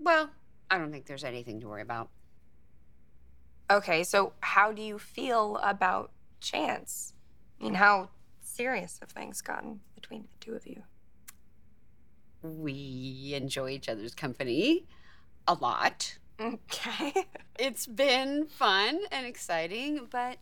Well, 0.00 0.30
I 0.70 0.78
don't 0.78 0.90
think 0.90 1.06
there's 1.06 1.24
anything 1.24 1.60
to 1.60 1.68
worry 1.68 1.82
about. 1.82 2.08
Okay, 3.70 4.02
so 4.04 4.32
how 4.40 4.72
do 4.72 4.82
you 4.82 4.98
feel 4.98 5.58
about 5.62 6.10
Chance? 6.40 7.14
I 7.60 7.64
mean, 7.64 7.74
how 7.74 8.10
serious 8.40 8.98
have 9.00 9.10
things 9.10 9.42
gotten 9.42 9.80
between 9.94 10.22
the 10.22 10.44
two 10.44 10.54
of 10.54 10.66
you? 10.66 10.82
We 12.42 13.32
enjoy 13.34 13.70
each 13.70 13.88
other's 13.88 14.14
company 14.14 14.86
a 15.46 15.54
lot. 15.54 16.18
Okay. 16.40 17.12
It's 17.58 17.88
been 17.88 18.46
fun 18.46 19.00
and 19.10 19.26
exciting, 19.26 20.06
but 20.12 20.38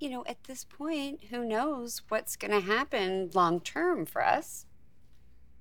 you 0.00 0.10
know, 0.10 0.22
at 0.26 0.44
this 0.44 0.64
point, 0.64 1.24
who 1.30 1.42
knows 1.42 2.02
what's 2.10 2.36
going 2.36 2.50
to 2.50 2.60
happen 2.60 3.30
long 3.32 3.60
term 3.60 4.04
for 4.04 4.22
us? 4.22 4.66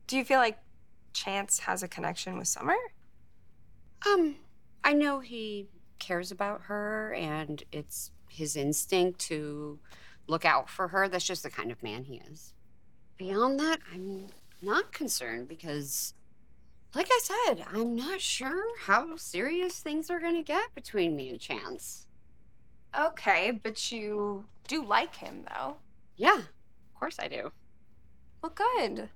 Do 0.06 0.18
you 0.18 0.26
feel 0.26 0.40
like 0.40 0.60
Chance 1.18 1.60
has 1.60 1.82
a 1.82 1.88
connection 1.88 2.38
with 2.38 2.48
Summer? 2.48 2.76
Um, 4.06 4.36
I 4.84 4.94
know 4.94 5.20
he 5.20 5.68
cares 5.98 6.32
about 6.32 6.62
her 6.64 7.12
and 7.14 7.64
it's 7.72 8.12
his 8.30 8.56
instinct 8.56 9.20
to 9.22 9.80
look 10.28 10.46
out 10.46 10.70
for 10.70 10.90
her. 10.90 11.08
That's 11.08 11.26
just 11.26 11.42
the 11.42 11.50
kind 11.50 11.72
of 11.72 11.82
man 11.82 12.04
he 12.04 12.22
is. 12.30 12.54
Beyond 13.18 13.60
that, 13.60 13.80
I'm 13.92 14.28
not 14.62 14.92
concerned 14.92 15.48
because, 15.48 16.14
like 16.94 17.10
I 17.10 17.20
said, 17.24 17.66
I'm 17.74 17.96
not 17.96 18.22
sure 18.22 18.64
how 18.82 19.16
serious 19.16 19.80
things 19.80 20.12
are 20.12 20.20
going 20.20 20.36
to 20.36 20.44
get 20.44 20.76
between 20.76 21.16
me 21.16 21.30
and 21.30 21.40
Chance. 21.40 22.06
Okay, 22.98 23.60
but 23.64 23.92
you 23.92 24.46
do 24.68 24.86
like 24.86 25.16
him, 25.16 25.46
though. 25.50 25.78
Yeah, 26.16 26.38
of 26.38 27.00
course 27.00 27.18
I 27.20 27.28
do. 27.28 27.52
Well, 28.44 28.54
good. 28.54 29.10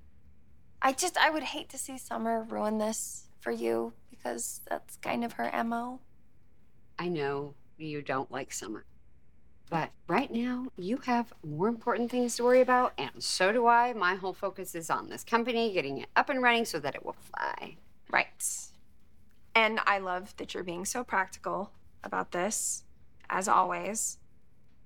I 0.84 0.92
just, 0.92 1.16
I 1.16 1.30
would 1.30 1.44
hate 1.44 1.68
to 1.70 1.78
see 1.78 1.96
Summer 1.96 2.42
ruin 2.42 2.78
this 2.78 3.28
for 3.40 3.52
you 3.52 3.92
because 4.10 4.60
that's 4.68 4.96
kind 4.96 5.24
of 5.24 5.34
her 5.34 5.48
MO. 5.64 6.00
I 6.98 7.08
know 7.08 7.54
you 7.78 8.02
don't 8.02 8.30
like 8.32 8.52
Summer. 8.52 8.84
But 9.70 9.90
right 10.08 10.30
now, 10.30 10.66
you 10.76 10.98
have 11.06 11.32
more 11.46 11.68
important 11.68 12.10
things 12.10 12.36
to 12.36 12.42
worry 12.42 12.60
about, 12.60 12.92
and 12.98 13.22
so 13.22 13.52
do 13.52 13.68
I. 13.68 13.92
My 13.92 14.16
whole 14.16 14.34
focus 14.34 14.74
is 14.74 14.90
on 14.90 15.08
this 15.08 15.22
company, 15.22 15.72
getting 15.72 15.98
it 15.98 16.08
up 16.16 16.28
and 16.28 16.42
running 16.42 16.64
so 16.64 16.80
that 16.80 16.96
it 16.96 17.06
will 17.06 17.14
fly. 17.14 17.76
Right. 18.10 18.44
And 19.54 19.78
I 19.86 19.98
love 19.98 20.36
that 20.36 20.52
you're 20.52 20.64
being 20.64 20.84
so 20.84 21.04
practical 21.04 21.70
about 22.02 22.32
this, 22.32 22.82
as 23.30 23.46
always. 23.46 24.18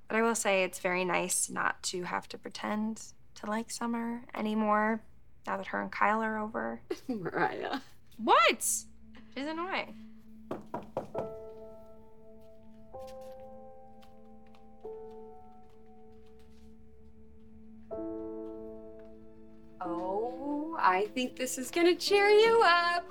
But 0.08 0.18
I 0.18 0.22
will 0.22 0.34
say 0.34 0.62
it's 0.62 0.78
very 0.78 1.06
nice 1.06 1.48
not 1.48 1.82
to 1.84 2.02
have 2.02 2.28
to 2.28 2.38
pretend 2.38 3.02
to 3.36 3.46
like 3.46 3.70
Summer 3.70 4.22
anymore 4.34 5.00
now 5.46 5.56
that 5.56 5.66
her 5.68 5.80
and 5.80 5.92
Kyle 5.92 6.22
are 6.22 6.38
over. 6.38 6.80
Mariah. 7.08 7.80
What? 8.18 8.62
She's 8.62 8.86
annoying. 9.36 9.94
Oh, 19.80 20.76
I 20.80 21.06
think 21.14 21.36
this 21.36 21.58
is 21.58 21.70
gonna 21.70 21.94
cheer 21.94 22.28
you 22.28 22.62
up. 22.66 23.04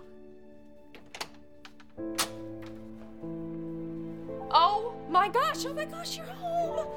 Oh 4.52 4.93
my 5.10 5.30
gosh, 5.30 5.65
oh 5.65 5.74
my 5.74 5.86
gosh, 5.86 6.17
you're 6.17 6.26
home. 6.26 6.88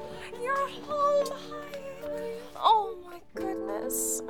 You're 0.41 0.69
home. 0.85 1.27
Hi. 1.49 2.31
Oh 2.55 2.97
my 3.05 3.19
goodness. 3.35 4.21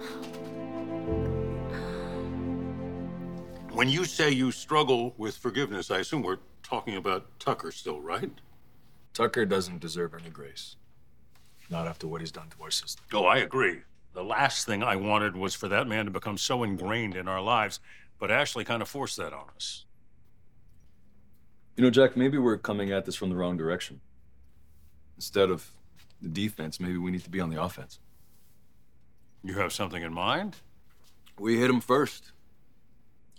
When 3.80 3.88
you 3.88 4.04
say 4.04 4.30
you 4.30 4.52
struggle 4.52 5.14
with 5.18 5.38
forgiveness, 5.38 5.90
I 5.90 6.00
assume 6.00 6.22
we're 6.22 6.40
talking 6.64 6.98
about 6.98 7.40
Tucker 7.40 7.72
still, 7.72 8.02
right? 8.02 8.30
Tucker 9.14 9.46
doesn't 9.46 9.80
deserve 9.80 10.14
any 10.16 10.30
grace. 10.30 10.76
Not 11.70 11.88
after 11.88 12.06
what 12.06 12.20
he's 12.20 12.34
done 12.34 12.50
to 12.50 12.64
our 12.64 12.72
sister. 12.72 13.02
Oh, 13.14 13.24
I 13.24 13.38
agree. 13.38 13.78
The 14.14 14.22
last 14.22 14.66
thing 14.66 14.84
I 14.84 14.98
wanted 14.98 15.38
was 15.38 15.56
for 15.56 15.70
that 15.70 15.88
man 15.88 16.04
to 16.04 16.12
become 16.12 16.38
so 16.38 16.64
ingrained 16.64 17.16
in 17.16 17.30
our 17.30 17.42
lives, 17.42 17.80
but 18.20 18.30
Ashley 18.30 18.66
kind 18.66 18.82
of 18.82 18.90
forced 18.90 19.16
that 19.16 19.32
on 19.32 19.46
us. 19.56 19.86
You 21.78 21.84
know, 21.86 21.90
Jack, 21.90 22.18
maybe 22.18 22.38
we're 22.38 22.58
coming 22.58 22.92
at 22.92 23.06
this 23.06 23.16
from 23.16 23.30
the 23.30 23.38
wrong 23.38 23.56
direction. 23.56 24.02
Instead 25.16 25.50
of 25.50 25.72
the 26.22 26.28
defense, 26.28 26.82
maybe 26.82 26.98
we 26.98 27.12
need 27.12 27.24
to 27.24 27.30
be 27.30 27.40
on 27.40 27.50
the 27.50 27.64
offense. 27.64 28.00
You 29.42 29.54
have 29.54 29.72
something 29.72 30.04
in 30.04 30.14
mind? 30.14 30.58
We 31.40 31.58
hit 31.58 31.70
him 31.70 31.80
first, 31.80 32.34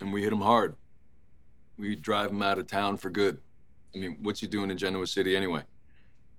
and 0.01 0.11
we 0.11 0.23
hit 0.23 0.33
him 0.33 0.41
hard. 0.41 0.75
We 1.77 1.95
drive 1.95 2.31
him 2.31 2.41
out 2.41 2.59
of 2.59 2.67
town 2.67 2.97
for 2.97 3.09
good. 3.09 3.39
I 3.95 3.99
mean, 3.99 4.17
what's 4.21 4.39
he 4.39 4.47
doing 4.47 4.71
in 4.71 4.77
Genoa 4.77 5.07
City 5.07 5.35
anyway? 5.35 5.63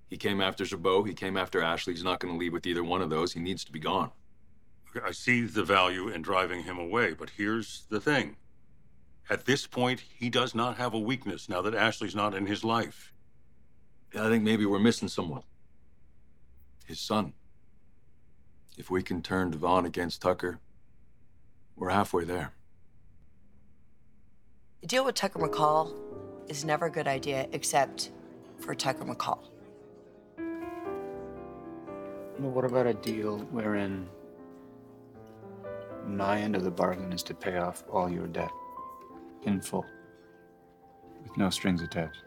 He 0.09 0.17
came 0.17 0.41
after 0.41 0.63
Jabot, 0.63 1.07
he 1.07 1.13
came 1.13 1.37
after 1.37 1.61
Ashley. 1.61 1.93
He's 1.93 2.03
not 2.03 2.19
going 2.19 2.33
to 2.33 2.39
leave 2.39 2.53
with 2.53 2.67
either 2.67 2.83
one 2.83 3.01
of 3.01 3.09
those. 3.09 3.33
He 3.33 3.39
needs 3.39 3.63
to 3.65 3.71
be 3.71 3.79
gone. 3.79 4.11
I 5.03 5.11
see 5.11 5.41
the 5.41 5.63
value 5.63 6.09
in 6.09 6.21
driving 6.21 6.63
him 6.63 6.77
away, 6.77 7.13
but 7.13 7.31
here's 7.31 7.85
the 7.89 7.99
thing. 7.99 8.35
At 9.29 9.45
this 9.45 9.65
point, 9.65 10.01
he 10.01 10.29
does 10.29 10.53
not 10.53 10.77
have 10.77 10.93
a 10.93 10.99
weakness 10.99 11.49
now 11.49 11.61
that 11.63 11.73
Ashley's 11.73 12.15
not 12.15 12.35
in 12.35 12.45
his 12.45 12.63
life. 12.63 13.13
I 14.13 14.29
think 14.29 14.43
maybe 14.43 14.65
we're 14.65 14.79
missing 14.79 15.07
someone. 15.07 15.43
His 16.85 16.99
son. 16.99 17.33
If 18.77 18.91
we 18.91 19.01
can 19.01 19.21
turn 19.21 19.51
Devon 19.51 19.85
against 19.85 20.21
Tucker, 20.21 20.59
we're 21.75 21.89
halfway 21.89 22.23
there. 22.23 22.53
The 24.83 24.87
deal 24.87 25.05
with 25.05 25.15
Tucker 25.15 25.39
McCall 25.39 25.93
is 26.49 26.65
never 26.65 26.87
a 26.87 26.91
good 26.91 27.07
idea 27.07 27.47
except 27.53 28.11
for 28.59 28.75
Tucker 28.75 29.05
McCall. 29.05 29.39
Well, 32.37 32.51
what 32.51 32.65
about 32.65 32.85
a 32.87 32.93
deal 32.93 33.37
wherein 33.49 34.09
my 36.05 36.37
end 36.37 36.57
of 36.57 36.65
the 36.65 36.69
bargain 36.69 37.13
is 37.13 37.23
to 37.23 37.33
pay 37.33 37.55
off 37.55 37.85
all 37.89 38.11
your 38.11 38.27
debt 38.27 38.51
in 39.43 39.61
full, 39.61 39.85
with 41.21 41.37
no 41.37 41.49
strings 41.49 41.81
attached? 41.81 42.21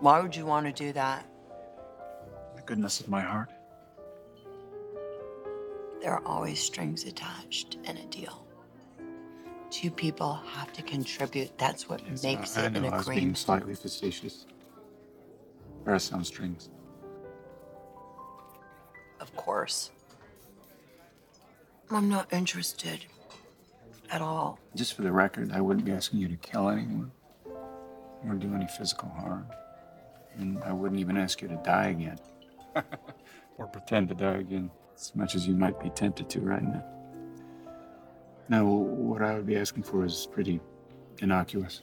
Why 0.00 0.20
would 0.20 0.34
you 0.34 0.44
want 0.44 0.66
to 0.66 0.72
do 0.72 0.92
that? 0.92 1.24
The 2.56 2.62
goodness 2.62 2.98
of 2.98 3.08
my 3.08 3.20
heart. 3.20 3.52
There 6.02 6.14
are 6.14 6.26
always 6.26 6.58
strings 6.58 7.04
attached 7.04 7.78
in 7.84 7.96
a 7.96 8.06
deal. 8.06 8.44
Two 9.70 9.90
people 9.90 10.34
have 10.54 10.72
to 10.72 10.82
contribute. 10.82 11.56
That's 11.56 11.88
what 11.88 12.02
Yes, 12.08 12.22
makes 12.22 12.56
I, 12.58 12.62
I 12.62 12.66
it 12.66 12.72
know 12.72 12.78
an 12.80 12.92
I 12.92 12.96
was 12.96 13.06
being 13.06 13.18
agreement. 13.18 13.38
slightly 13.38 13.74
facetious. 13.74 14.46
There 15.84 15.94
are 15.94 15.98
some 15.98 16.24
strings. 16.24 16.68
Of 19.20 19.34
course. 19.36 19.90
I'm 21.90 22.08
not 22.08 22.32
interested 22.32 23.04
at 24.10 24.20
all. 24.22 24.58
Just 24.74 24.94
for 24.94 25.02
the 25.02 25.12
record, 25.12 25.52
I 25.52 25.60
wouldn't 25.60 25.84
be 25.84 25.92
asking 25.92 26.20
you 26.20 26.28
to 26.28 26.36
kill 26.36 26.68
anyone 26.68 27.12
or 28.26 28.34
do 28.34 28.52
any 28.54 28.66
physical 28.66 29.08
harm. 29.08 29.46
And 30.38 30.62
I 30.64 30.72
wouldn't 30.72 31.00
even 31.00 31.16
ask 31.16 31.42
you 31.42 31.48
to 31.48 31.56
die 31.64 31.88
again. 31.88 32.18
or 33.58 33.66
pretend 33.66 34.08
to 34.08 34.14
die 34.14 34.36
again, 34.38 34.70
as 34.96 35.14
much 35.14 35.34
as 35.34 35.46
you 35.46 35.54
might 35.54 35.78
be 35.80 35.90
tempted 35.90 36.28
to 36.30 36.40
right 36.40 36.62
now. 36.62 36.84
Now, 38.50 38.64
what 38.64 39.22
I 39.22 39.34
would 39.34 39.46
be 39.46 39.56
asking 39.56 39.84
for 39.84 40.04
is 40.04 40.26
pretty 40.26 40.60
innocuous. 41.20 41.82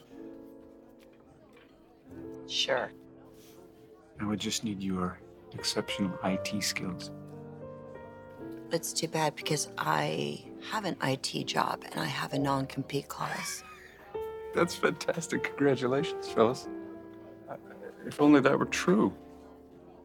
Sure. 2.46 2.92
I 4.20 4.26
would 4.26 4.38
just 4.38 4.64
need 4.64 4.82
your 4.82 5.18
exceptional 5.54 6.12
IT 6.24 6.62
skills. 6.62 7.10
It's 8.70 8.92
too 8.92 9.08
bad 9.08 9.34
because 9.34 9.68
I 9.78 10.44
have 10.70 10.84
an 10.84 10.98
IT 11.02 11.46
job 11.46 11.84
and 11.90 11.98
I 11.98 12.04
have 12.04 12.34
a 12.34 12.38
non 12.38 12.66
compete 12.66 13.08
clause. 13.08 13.64
That's 14.54 14.74
fantastic. 14.74 15.44
Congratulations, 15.44 16.28
fellas. 16.28 16.68
Uh, 17.48 17.56
If 18.06 18.20
only 18.20 18.40
that 18.40 18.58
were 18.58 18.66
true. 18.66 19.14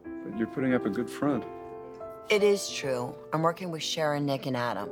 But 0.02 0.38
you're 0.38 0.46
putting 0.48 0.72
up 0.72 0.86
a 0.86 0.90
good 0.90 1.10
front. 1.10 1.44
It 2.30 2.42
is 2.42 2.70
true. 2.70 3.14
I'm 3.34 3.42
working 3.42 3.70
with 3.70 3.82
Sharon, 3.82 4.24
Nick, 4.24 4.46
and 4.46 4.56
Adam. 4.56 4.88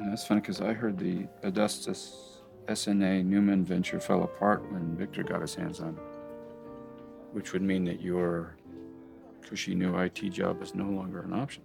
And 0.00 0.10
that's 0.10 0.26
funny 0.26 0.40
because 0.40 0.62
I 0.62 0.72
heard 0.72 0.98
the 0.98 1.26
Augustus 1.42 2.40
SNA 2.66 3.26
Newman 3.26 3.64
venture 3.66 4.00
fell 4.00 4.22
apart 4.22 4.62
when 4.72 4.96
Victor 4.96 5.22
got 5.22 5.42
his 5.42 5.54
hands 5.54 5.80
on 5.80 5.90
it. 5.90 6.02
Which 7.32 7.52
would 7.52 7.60
mean 7.60 7.84
that 7.84 8.00
your 8.00 8.56
cushy 9.42 9.74
new 9.74 9.98
IT 9.98 10.20
job 10.30 10.62
is 10.62 10.74
no 10.74 10.86
longer 10.86 11.20
an 11.20 11.34
option. 11.34 11.62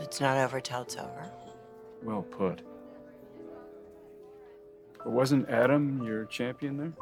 It's 0.00 0.20
not 0.20 0.36
over 0.36 0.60
till 0.60 0.82
it's 0.82 0.96
over. 0.96 1.30
Well 2.02 2.22
put. 2.22 2.62
But 4.98 5.10
wasn't 5.10 5.48
Adam 5.48 6.02
your 6.02 6.24
champion 6.24 6.76
there? 6.76 6.92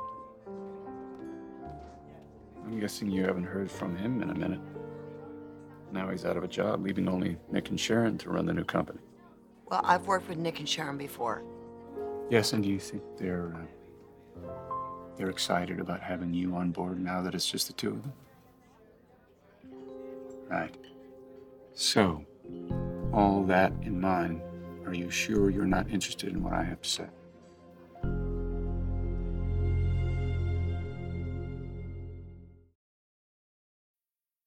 I'm 2.66 2.78
guessing 2.78 3.10
you 3.10 3.24
haven't 3.24 3.44
heard 3.44 3.70
from 3.70 3.96
him 3.96 4.20
in 4.20 4.30
a 4.30 4.34
minute. 4.34 4.60
Now 5.92 6.10
he's 6.10 6.24
out 6.24 6.36
of 6.36 6.44
a 6.44 6.48
job, 6.48 6.82
leaving 6.84 7.08
only 7.08 7.36
Nick 7.50 7.70
and 7.70 7.78
Sharon 7.78 8.18
to 8.18 8.30
run 8.30 8.46
the 8.46 8.52
new 8.52 8.64
company. 8.64 8.98
Well, 9.66 9.80
I've 9.84 10.06
worked 10.06 10.28
with 10.28 10.38
Nick 10.38 10.58
and 10.58 10.68
Sharon 10.68 10.96
before. 10.96 11.42
Yes, 12.30 12.52
and 12.52 12.62
do 12.62 12.68
you 12.68 12.78
think 12.78 13.02
they're 13.16 13.54
uh, 13.54 14.48
they're 15.16 15.30
excited 15.30 15.80
about 15.80 16.00
having 16.00 16.34
you 16.34 16.54
on 16.56 16.70
board 16.70 17.00
now 17.00 17.22
that 17.22 17.34
it's 17.34 17.50
just 17.50 17.68
the 17.68 17.72
two 17.72 17.90
of 17.90 18.02
them? 18.02 18.12
Right. 20.48 20.76
So, 21.74 22.24
all 23.12 23.42
that 23.44 23.72
in 23.82 24.00
mind, 24.00 24.40
are 24.86 24.94
you 24.94 25.10
sure 25.10 25.50
you're 25.50 25.66
not 25.66 25.90
interested 25.90 26.32
in 26.32 26.42
what 26.42 26.52
I 26.52 26.62
have 26.62 26.82
to 26.82 26.88
say? 26.88 27.06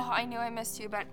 Oh, 0.00 0.10
I 0.12 0.24
knew 0.26 0.38
I 0.38 0.48
missed 0.48 0.78
you, 0.78 0.88
but 0.88 1.06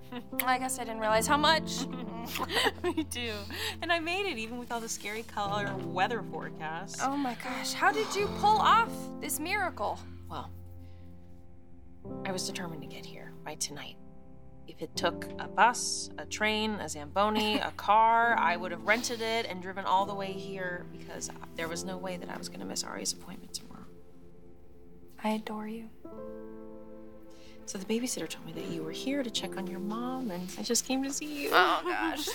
I 0.45 0.60
guess 0.60 0.78
I 0.78 0.84
didn't 0.84 1.00
realize 1.00 1.26
how 1.26 1.38
much. 1.38 1.88
Me 2.84 3.04
too. 3.06 3.34
And 3.82 3.91
I 3.91 3.98
made 3.98 4.28
it 4.28 4.38
even 4.38 4.60
with 4.60 4.71
all 4.71 4.80
the 4.80 4.88
scary 4.88 5.24
color 5.24 5.74
weather 5.86 6.21
forecasts. 6.32 7.00
Oh 7.02 7.17
my 7.17 7.36
gosh, 7.43 7.74
how 7.74 7.91
did 7.91 8.13
you 8.13 8.28
pull 8.39 8.60
off 8.60 8.91
this 9.19 9.39
miracle? 9.39 9.98
Well, 10.30 10.52
I 12.28 12.32
was 12.32 12.45
determined 12.45 12.84
to 12.84 12.88
get 12.88 13.04
here 13.04 13.34
by 13.43 13.56
tonight. 13.56 13.95
If 14.67 14.84
it 14.84 14.95
took 14.95 15.28
a 15.39 15.48
bus, 15.48 16.12
a 16.19 16.26
train, 16.28 16.74
a 16.74 16.88
Zamboni, 16.88 17.58
a 17.58 17.71
car, 17.78 18.38
I 18.38 18.56
would 18.56 18.71
have 18.71 18.84
rented 18.84 19.19
it 19.19 19.48
and 19.48 19.63
driven 19.63 19.86
all 19.86 20.06
the 20.06 20.13
way 20.13 20.32
here 20.32 20.86
because 20.91 21.32
there 21.56 21.67
was 21.67 21.84
no 21.84 21.98
way 21.98 22.17
that 22.17 22.30
I 22.30 22.38
was 22.38 22.50
going 22.50 22.60
to 22.60 22.67
miss 22.67 22.84
Ari's 22.84 23.13
appointment 23.13 23.56
tomorrow. 23.56 23.88
I 25.24 25.30
adore 25.30 25.67
you. 25.67 25.89
So 27.65 27.78
the 27.78 27.86
babysitter 27.86 28.30
told 28.30 28.45
me 28.45 28.54
that 28.54 28.67
you 28.67 28.84
were 28.84 28.91
here 28.91 29.23
to 29.23 29.30
check 29.30 29.58
on 29.58 29.65
your 29.67 29.80
mom, 29.80 30.30
and 30.30 30.47
I 30.58 30.62
just 30.62 30.86
came 30.86 31.04
to 31.04 31.12
see 31.12 31.43
you. 31.43 31.49
Oh 31.51 31.82
gosh. 31.84 32.30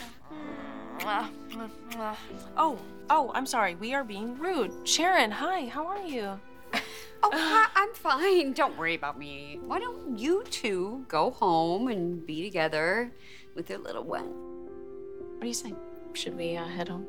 oh, 2.57 2.79
oh, 3.09 3.31
I'm 3.35 3.47
sorry. 3.47 3.75
We 3.77 3.95
are 3.95 4.05
being 4.05 4.37
rude. 4.39 4.73
Sharon, 4.87 5.31
hi. 5.31 5.67
How 5.67 5.87
are 5.87 6.03
you? 6.03 6.39
Oh, 7.23 7.31
hi, 7.35 7.69
I'm 7.77 7.93
fine. 7.93 8.55
Don't 8.55 8.79
worry 8.79 8.95
about 8.95 9.19
me. 9.19 9.61
Why 9.67 9.79
don't 9.79 10.19
you 10.19 10.43
two 10.45 11.05
go 11.07 11.31
home 11.33 11.89
and 11.89 12.25
be 12.25 12.43
together 12.43 13.13
with 13.55 13.69
your 13.69 13.79
little 13.79 14.05
one? 14.05 14.25
What 14.25 15.43
do 15.43 15.47
you 15.47 15.53
say? 15.53 15.75
Should 16.15 16.35
we 16.39 16.57
uh, 16.57 16.65
head 16.65 16.89
home? 16.89 17.07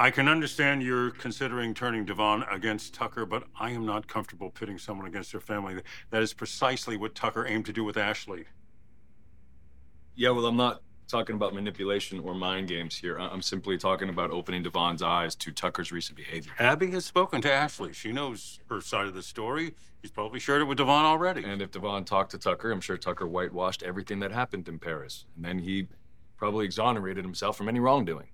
I 0.00 0.10
can 0.10 0.28
understand 0.28 0.82
you're 0.82 1.10
considering 1.10 1.74
turning 1.74 2.06
Devon 2.06 2.42
against 2.50 2.94
Tucker, 2.94 3.26
but 3.26 3.44
I 3.54 3.72
am 3.72 3.84
not 3.84 4.08
comfortable 4.08 4.48
pitting 4.48 4.78
someone 4.78 5.06
against 5.06 5.30
their 5.30 5.42
family. 5.42 5.82
That 6.08 6.22
is 6.22 6.32
precisely 6.32 6.96
what 6.96 7.14
Tucker 7.14 7.46
aimed 7.46 7.66
to 7.66 7.72
do 7.74 7.84
with 7.84 7.98
Ashley. 7.98 8.46
Yeah, 10.14 10.30
well, 10.30 10.46
I'm 10.46 10.56
not 10.56 10.80
talking 11.06 11.36
about 11.36 11.52
manipulation 11.52 12.18
or 12.20 12.34
mind 12.34 12.68
games 12.68 12.96
here. 12.96 13.18
I'm 13.18 13.42
simply 13.42 13.76
talking 13.76 14.08
about 14.08 14.30
opening 14.30 14.62
Devon's 14.62 15.02
eyes 15.02 15.34
to 15.34 15.52
Tucker's 15.52 15.92
recent 15.92 16.16
behavior. 16.16 16.50
Abby 16.58 16.90
has 16.92 17.04
spoken 17.04 17.42
to 17.42 17.52
Ashley. 17.52 17.92
She 17.92 18.10
knows 18.10 18.58
her 18.70 18.80
side 18.80 19.06
of 19.06 19.12
the 19.12 19.22
story. 19.22 19.74
He's 20.00 20.10
probably 20.10 20.40
shared 20.40 20.62
it 20.62 20.64
with 20.64 20.78
Devon 20.78 21.04
already. 21.04 21.44
And 21.44 21.60
if 21.60 21.72
Devon 21.72 22.06
talked 22.06 22.30
to 22.30 22.38
Tucker, 22.38 22.72
I'm 22.72 22.80
sure 22.80 22.96
Tucker 22.96 23.26
whitewashed 23.26 23.82
everything 23.82 24.20
that 24.20 24.32
happened 24.32 24.66
in 24.66 24.78
Paris. 24.78 25.26
And 25.36 25.44
then 25.44 25.58
he 25.58 25.88
probably 26.38 26.64
exonerated 26.64 27.22
himself 27.22 27.58
from 27.58 27.68
any 27.68 27.80
wrongdoing. 27.80 28.28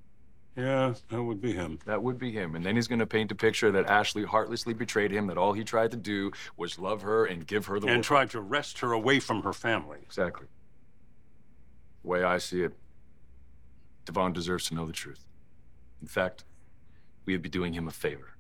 Yeah, 0.57 0.95
that 1.11 1.23
would 1.23 1.43
be 1.43 1.53
him. 1.53 1.79
That 1.85 2.03
would 2.03 2.19
be 2.19 2.33
him. 2.33 2.55
And 2.55 2.65
then 2.65 2.77
he's 2.77 2.89
going 2.89 3.01
to 3.01 3.07
paint 3.07 3.31
a 3.31 3.35
picture 3.35 3.71
that 3.73 3.87
Ashley 3.87 4.25
heartlessly 4.25 4.73
betrayed 4.73 5.13
him, 5.13 5.27
that 5.27 5.37
all 5.37 5.53
he 5.53 5.65
tried 5.65 5.91
to 5.91 5.99
do 5.99 6.33
was 6.57 6.79
love 6.79 7.03
her 7.03 7.27
and 7.27 7.47
give 7.47 7.67
her 7.67 7.79
the 7.79 7.87
and 7.87 7.97
world. 7.97 8.05
tried 8.05 8.31
to 8.31 8.41
wrest 8.41 8.79
her 8.79 8.93
away 8.93 9.21
from 9.21 9.43
her 9.43 9.53
family. 9.53 9.99
Exactly. 10.03 10.47
The 12.03 12.09
way 12.09 12.23
I 12.23 12.39
see 12.39 12.63
it, 12.63 12.73
Devon 14.07 14.33
deserves 14.33 14.69
to 14.69 14.75
know 14.75 14.87
the 14.87 14.95
truth. 14.95 15.27
In 16.01 16.09
fact, 16.09 16.45
we 17.27 17.35
would 17.35 17.43
be 17.43 17.51
doing 17.51 17.75
him 17.75 17.87
a 17.87 17.91
favor. 17.91 18.33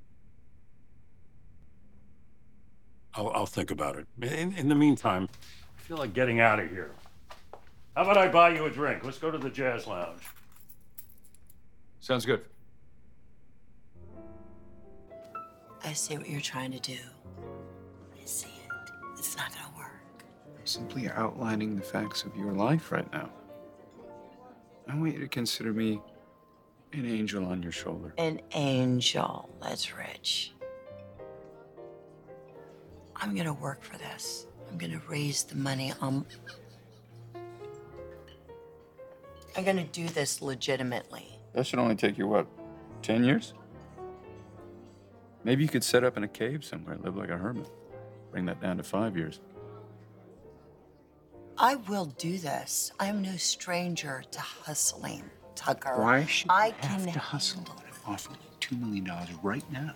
I'll, 3.15 3.29
I'll 3.31 3.47
think 3.47 3.71
about 3.71 3.97
it. 3.97 4.07
In, 4.23 4.55
in 4.55 4.69
the 4.69 4.75
meantime, 4.75 5.29
I 5.79 5.81
feel 5.83 5.99
like 5.99 6.15
getting 6.15 6.41
out 6.41 6.61
of 6.61 6.71
here. 6.71 6.93
How 7.95 8.03
about 8.03 8.17
I 8.17 8.29
buy 8.29 8.51
you 8.51 8.65
a 8.65 8.71
drink? 8.71 9.05
Let's 9.05 9.19
go 9.19 9.31
to 9.31 9.39
the 9.39 9.51
jazz 9.51 9.87
lounge. 9.87 10.23
Sounds 12.07 12.25
good. 12.25 12.43
I 15.83 15.93
see 15.93 16.17
what 16.17 16.31
you're 16.31 16.41
trying 16.41 16.71
to 16.71 16.79
do. 16.79 16.99
I 18.15 18.25
see 18.25 18.47
it. 18.47 18.93
It's 19.19 19.37
not 19.37 19.53
gonna 19.53 19.77
work. 19.77 20.25
I'm 20.57 20.65
simply 20.65 21.09
outlining 21.11 21.75
the 21.75 21.83
facts 21.83 22.23
of 22.23 22.37
your 22.37 22.53
life 22.53 22.93
right 22.93 23.13
now. 23.13 23.29
I 24.87 24.95
want 24.95 25.15
you 25.15 25.19
to 25.19 25.27
consider 25.27 25.73
me 25.73 26.01
an 26.93 27.07
angel 27.07 27.45
on 27.45 27.61
your 27.61 27.73
shoulder. 27.73 28.15
An 28.19 28.41
angel. 28.53 29.51
That's 29.61 29.93
rich. 29.97 30.55
I'm 33.17 33.35
gonna 33.35 33.53
work 33.53 33.83
for 33.83 33.99
this. 33.99 34.47
I'm 34.71 34.79
gonna 34.79 35.03
raise 35.09 35.43
the 35.43 35.57
money. 35.57 35.93
Um, 36.01 36.25
I'm 39.57 39.65
gonna 39.65 39.83
do 39.83 40.07
this 40.07 40.41
legitimately. 40.41 41.36
That 41.57 41.67
should 41.67 41.79
only 41.79 41.97
take 41.97 42.19
you, 42.19 42.29
what, 42.29 42.47
10 43.01 43.25
years? 43.25 43.55
Maybe 45.43 45.63
you 45.63 45.71
could 45.71 45.83
set 45.83 46.05
up 46.05 46.19
in 46.19 46.23
a 46.23 46.29
cave 46.29 46.63
somewhere, 46.63 46.99
live 46.99 47.17
like 47.17 47.31
a 47.31 47.39
hermit. 47.39 47.71
Bring 48.31 48.45
that 48.45 48.61
down 48.61 48.77
to 48.77 48.83
five 48.83 49.17
years. 49.17 49.41
I 51.57 51.77
will 51.77 52.05
do 52.19 52.37
this. 52.37 52.93
I 53.01 53.07
am 53.07 53.23
no 53.23 53.37
stranger 53.37 54.23
to 54.31 54.39
hustling, 54.39 55.25
Tucker. 55.55 55.95
Why 55.97 56.27
should 56.27 56.51
I 56.51 56.75
have 56.81 57.05
can 57.05 57.13
to 57.15 57.19
hustle 57.19 57.65
and 57.67 57.95
offer 58.07 58.33
you 58.33 58.77
$2 58.77 58.79
million 58.79 59.11
right 59.43 59.65
now 59.73 59.95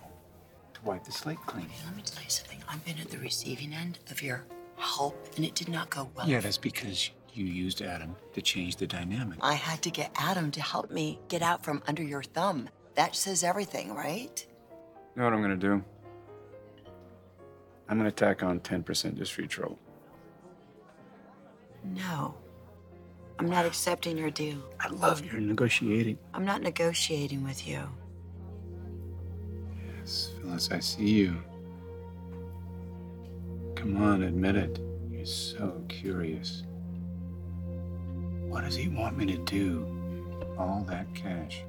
to 0.73 0.81
wipe 0.83 1.03
the 1.03 1.11
slate 1.11 1.37
clean? 1.45 1.67
Let 1.85 1.95
me 1.95 2.01
tell 2.03 2.23
you 2.23 2.29
something. 2.31 2.57
I've 2.67 2.83
been 2.83 2.97
at 2.97 3.11
the 3.11 3.19
receiving 3.19 3.71
end 3.71 3.99
of 4.09 4.23
your 4.23 4.45
help, 4.77 5.29
and 5.35 5.45
it 5.45 5.53
did 5.53 5.69
not 5.69 5.91
go 5.91 6.09
well. 6.15 6.27
Yeah, 6.27 6.39
that's 6.39 6.57
because 6.57 7.11
you 7.33 7.45
used 7.45 7.81
Adam 7.81 8.15
to 8.33 8.41
change 8.41 8.75
the 8.75 8.87
dynamic. 8.87 9.39
I 9.41 9.53
had 9.53 9.81
to 9.83 9.89
get 9.89 10.11
Adam 10.15 10.51
to 10.51 10.61
help 10.61 10.91
me 10.91 11.19
get 11.27 11.41
out 11.41 11.63
from 11.63 11.81
under 11.87 12.03
your 12.03 12.23
thumb. 12.23 12.69
That 12.95 13.15
says 13.15 13.43
everything, 13.43 13.93
right? 13.93 14.45
You 15.15 15.19
know 15.19 15.23
what 15.25 15.33
I'm 15.33 15.41
gonna 15.41 15.55
do? 15.55 15.83
I'm 17.89 17.97
gonna 17.97 18.11
tack 18.11 18.43
on 18.43 18.59
10% 18.59 19.17
just 19.17 19.33
for 19.33 19.41
your 19.41 19.47
trouble. 19.47 19.79
No. 21.83 22.35
I'm 23.39 23.49
not 23.49 23.65
accepting 23.65 24.17
your 24.17 24.29
deal. 24.29 24.59
I 24.79 24.89
love 24.89 25.25
your 25.25 25.41
negotiating. 25.41 26.17
I'm 26.33 26.45
not 26.45 26.61
negotiating 26.61 27.43
with 27.43 27.67
you. 27.67 27.81
Yes, 29.97 30.31
Phyllis, 30.39 30.69
I 30.71 30.79
see 30.79 31.09
you. 31.09 31.41
Come 33.75 34.01
on, 34.01 34.23
admit 34.23 34.55
it. 34.55 34.79
You're 35.09 35.25
so 35.25 35.83
curious. 35.89 36.63
What 38.51 38.65
does 38.65 38.75
he 38.75 38.89
want 38.89 39.17
me 39.17 39.25
to 39.27 39.37
do? 39.37 39.87
All 40.57 40.85
that 40.89 41.07
cash. 41.15 41.63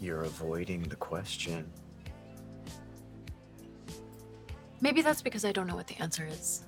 You're 0.00 0.22
avoiding 0.22 0.84
the 0.84 0.96
question. 0.96 1.70
Maybe 4.80 5.02
that's 5.02 5.20
because 5.20 5.44
I 5.44 5.52
don't 5.52 5.66
know 5.66 5.76
what 5.76 5.86
the 5.86 6.00
answer 6.00 6.26
is. 6.26 6.62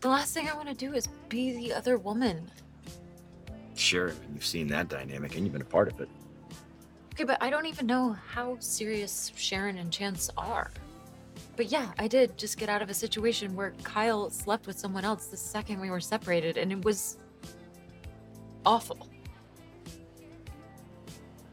The 0.00 0.08
last 0.08 0.32
thing 0.32 0.48
I 0.48 0.54
want 0.54 0.68
to 0.68 0.74
do 0.74 0.94
is 0.94 1.08
be 1.28 1.52
the 1.56 1.74
other 1.74 1.98
woman. 1.98 2.48
Sure, 3.74 4.12
you've 4.32 4.46
seen 4.46 4.68
that 4.68 4.88
dynamic 4.88 5.34
and 5.34 5.44
you've 5.44 5.52
been 5.52 5.62
a 5.62 5.64
part 5.64 5.88
of 5.88 6.00
it. 6.00 6.08
Okay, 7.14 7.24
but 7.24 7.42
I 7.42 7.50
don't 7.50 7.66
even 7.66 7.86
know 7.86 8.16
how 8.28 8.56
serious 8.60 9.32
Sharon 9.34 9.76
and 9.78 9.92
Chance 9.92 10.30
are. 10.36 10.70
But 11.56 11.66
yeah, 11.66 11.90
I 11.98 12.06
did 12.06 12.38
just 12.38 12.58
get 12.58 12.68
out 12.68 12.80
of 12.80 12.90
a 12.90 12.94
situation 12.94 13.56
where 13.56 13.72
Kyle 13.82 14.30
slept 14.30 14.68
with 14.68 14.78
someone 14.78 15.04
else 15.04 15.26
the 15.26 15.36
second 15.36 15.80
we 15.80 15.90
were 15.90 15.98
separated, 15.98 16.56
and 16.56 16.70
it 16.70 16.84
was 16.84 17.16
awful. 18.64 19.08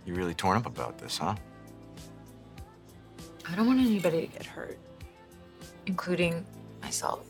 You're 0.05 0.17
really 0.17 0.35
torn 0.35 0.57
up 0.57 0.67
about 0.67 0.99
this, 0.99 1.17
huh? 1.17 1.35
I 3.47 3.55
don't 3.55 3.65
want 3.65 3.79
anybody 3.79 4.21
to 4.21 4.27
get 4.27 4.45
hurt, 4.45 4.77
including 5.87 6.45
myself. 6.83 7.25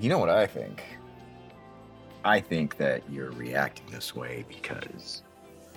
You 0.00 0.08
know 0.08 0.18
what 0.18 0.30
I 0.30 0.46
think? 0.46 0.82
I 2.24 2.40
think 2.40 2.76
that 2.78 3.02
you're 3.10 3.32
reacting 3.32 3.86
this 3.90 4.14
way 4.14 4.44
because 4.48 5.22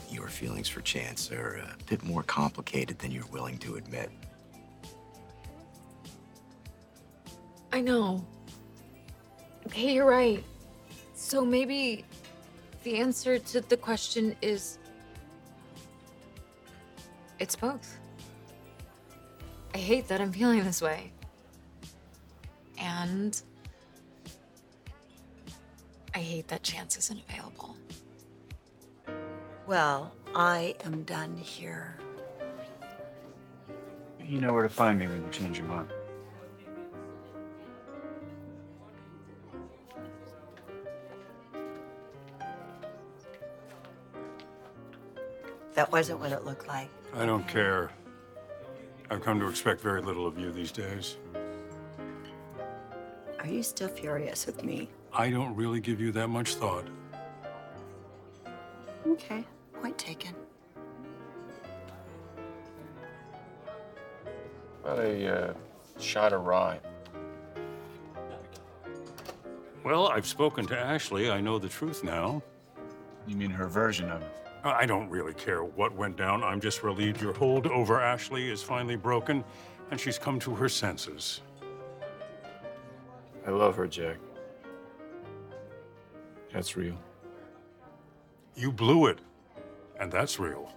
your 0.09 0.27
feelings 0.27 0.69
for 0.69 0.81
Chance 0.81 1.31
are 1.31 1.55
a 1.55 1.83
bit 1.85 2.03
more 2.03 2.23
complicated 2.23 2.99
than 2.99 3.11
you're 3.11 3.25
willing 3.27 3.57
to 3.59 3.75
admit. 3.75 4.09
I 7.71 7.81
know. 7.81 8.25
Okay, 9.67 9.93
you're 9.93 10.05
right. 10.05 10.43
So 11.15 11.43
maybe 11.43 12.05
the 12.83 12.97
answer 12.97 13.39
to 13.39 13.61
the 13.61 13.75
question 13.75 14.35
is 14.41 14.77
it's 17.39 17.55
both. 17.55 17.97
I 19.73 19.77
hate 19.77 20.07
that 20.07 20.21
I'm 20.21 20.31
feeling 20.31 20.63
this 20.63 20.81
way. 20.81 21.11
And 22.77 23.41
I 26.15 26.19
hate 26.19 26.47
that 26.47 26.63
chance 26.63 26.95
isn't 26.95 27.19
available. 27.27 27.75
Well, 29.67 30.13
I 30.33 30.75
am 30.85 31.03
done 31.03 31.35
here. 31.35 31.97
You 34.23 34.39
know 34.39 34.53
where 34.53 34.63
to 34.63 34.69
find 34.69 34.97
me 34.97 35.07
when 35.07 35.21
you 35.21 35.29
change 35.29 35.57
your 35.57 35.67
mind. 35.67 35.89
That 45.73 45.91
wasn't 45.91 46.21
what 46.21 46.31
it 46.31 46.45
looked 46.45 46.69
like. 46.69 46.87
I 47.13 47.25
don't 47.25 47.45
care. 47.45 47.91
I've 49.11 49.21
come 49.21 49.37
to 49.41 49.49
expect 49.49 49.81
very 49.81 50.01
little 50.01 50.25
of 50.25 50.39
you 50.39 50.53
these 50.53 50.71
days. 50.71 51.17
Are 53.37 53.47
you 53.47 53.61
still 53.61 53.89
furious 53.89 54.45
with 54.45 54.63
me? 54.63 54.89
I 55.17 55.29
don't 55.29 55.55
really 55.55 55.79
give 55.79 56.01
you 56.01 56.11
that 56.11 56.27
much 56.27 56.55
thought. 56.55 56.85
Okay, 59.07 59.45
point 59.73 59.97
taken. 59.97 60.35
About 64.83 64.99
a 64.99 65.49
uh, 65.49 65.53
shot 65.99 66.33
of 66.33 66.45
rye. 66.45 66.79
Well, 69.85 70.09
I've 70.09 70.27
spoken 70.27 70.65
to 70.67 70.77
Ashley. 70.77 71.29
I 71.29 71.39
know 71.39 71.59
the 71.59 71.69
truth 71.69 72.03
now. 72.03 72.43
You 73.25 73.37
mean 73.37 73.51
her 73.51 73.67
version 73.67 74.09
of 74.09 74.21
it? 74.21 74.31
I 74.65 74.85
don't 74.85 75.09
really 75.09 75.33
care 75.33 75.63
what 75.63 75.95
went 75.95 76.17
down. 76.17 76.43
I'm 76.43 76.59
just 76.59 76.83
relieved 76.83 77.21
your 77.21 77.33
hold 77.33 77.67
over 77.67 78.01
Ashley 78.01 78.49
is 78.49 78.63
finally 78.63 78.95
broken 78.95 79.43
and 79.91 79.99
she's 79.99 80.17
come 80.17 80.39
to 80.39 80.55
her 80.55 80.67
senses. 80.67 81.41
I 83.45 83.51
love 83.51 83.75
her, 83.75 83.87
Jack. 83.87 84.17
That's 86.55 86.77
real. 86.77 86.97
You 88.55 88.71
blew 88.71 89.07
it, 89.07 89.19
and 89.99 90.09
that's 90.09 90.39
real. 90.39 90.71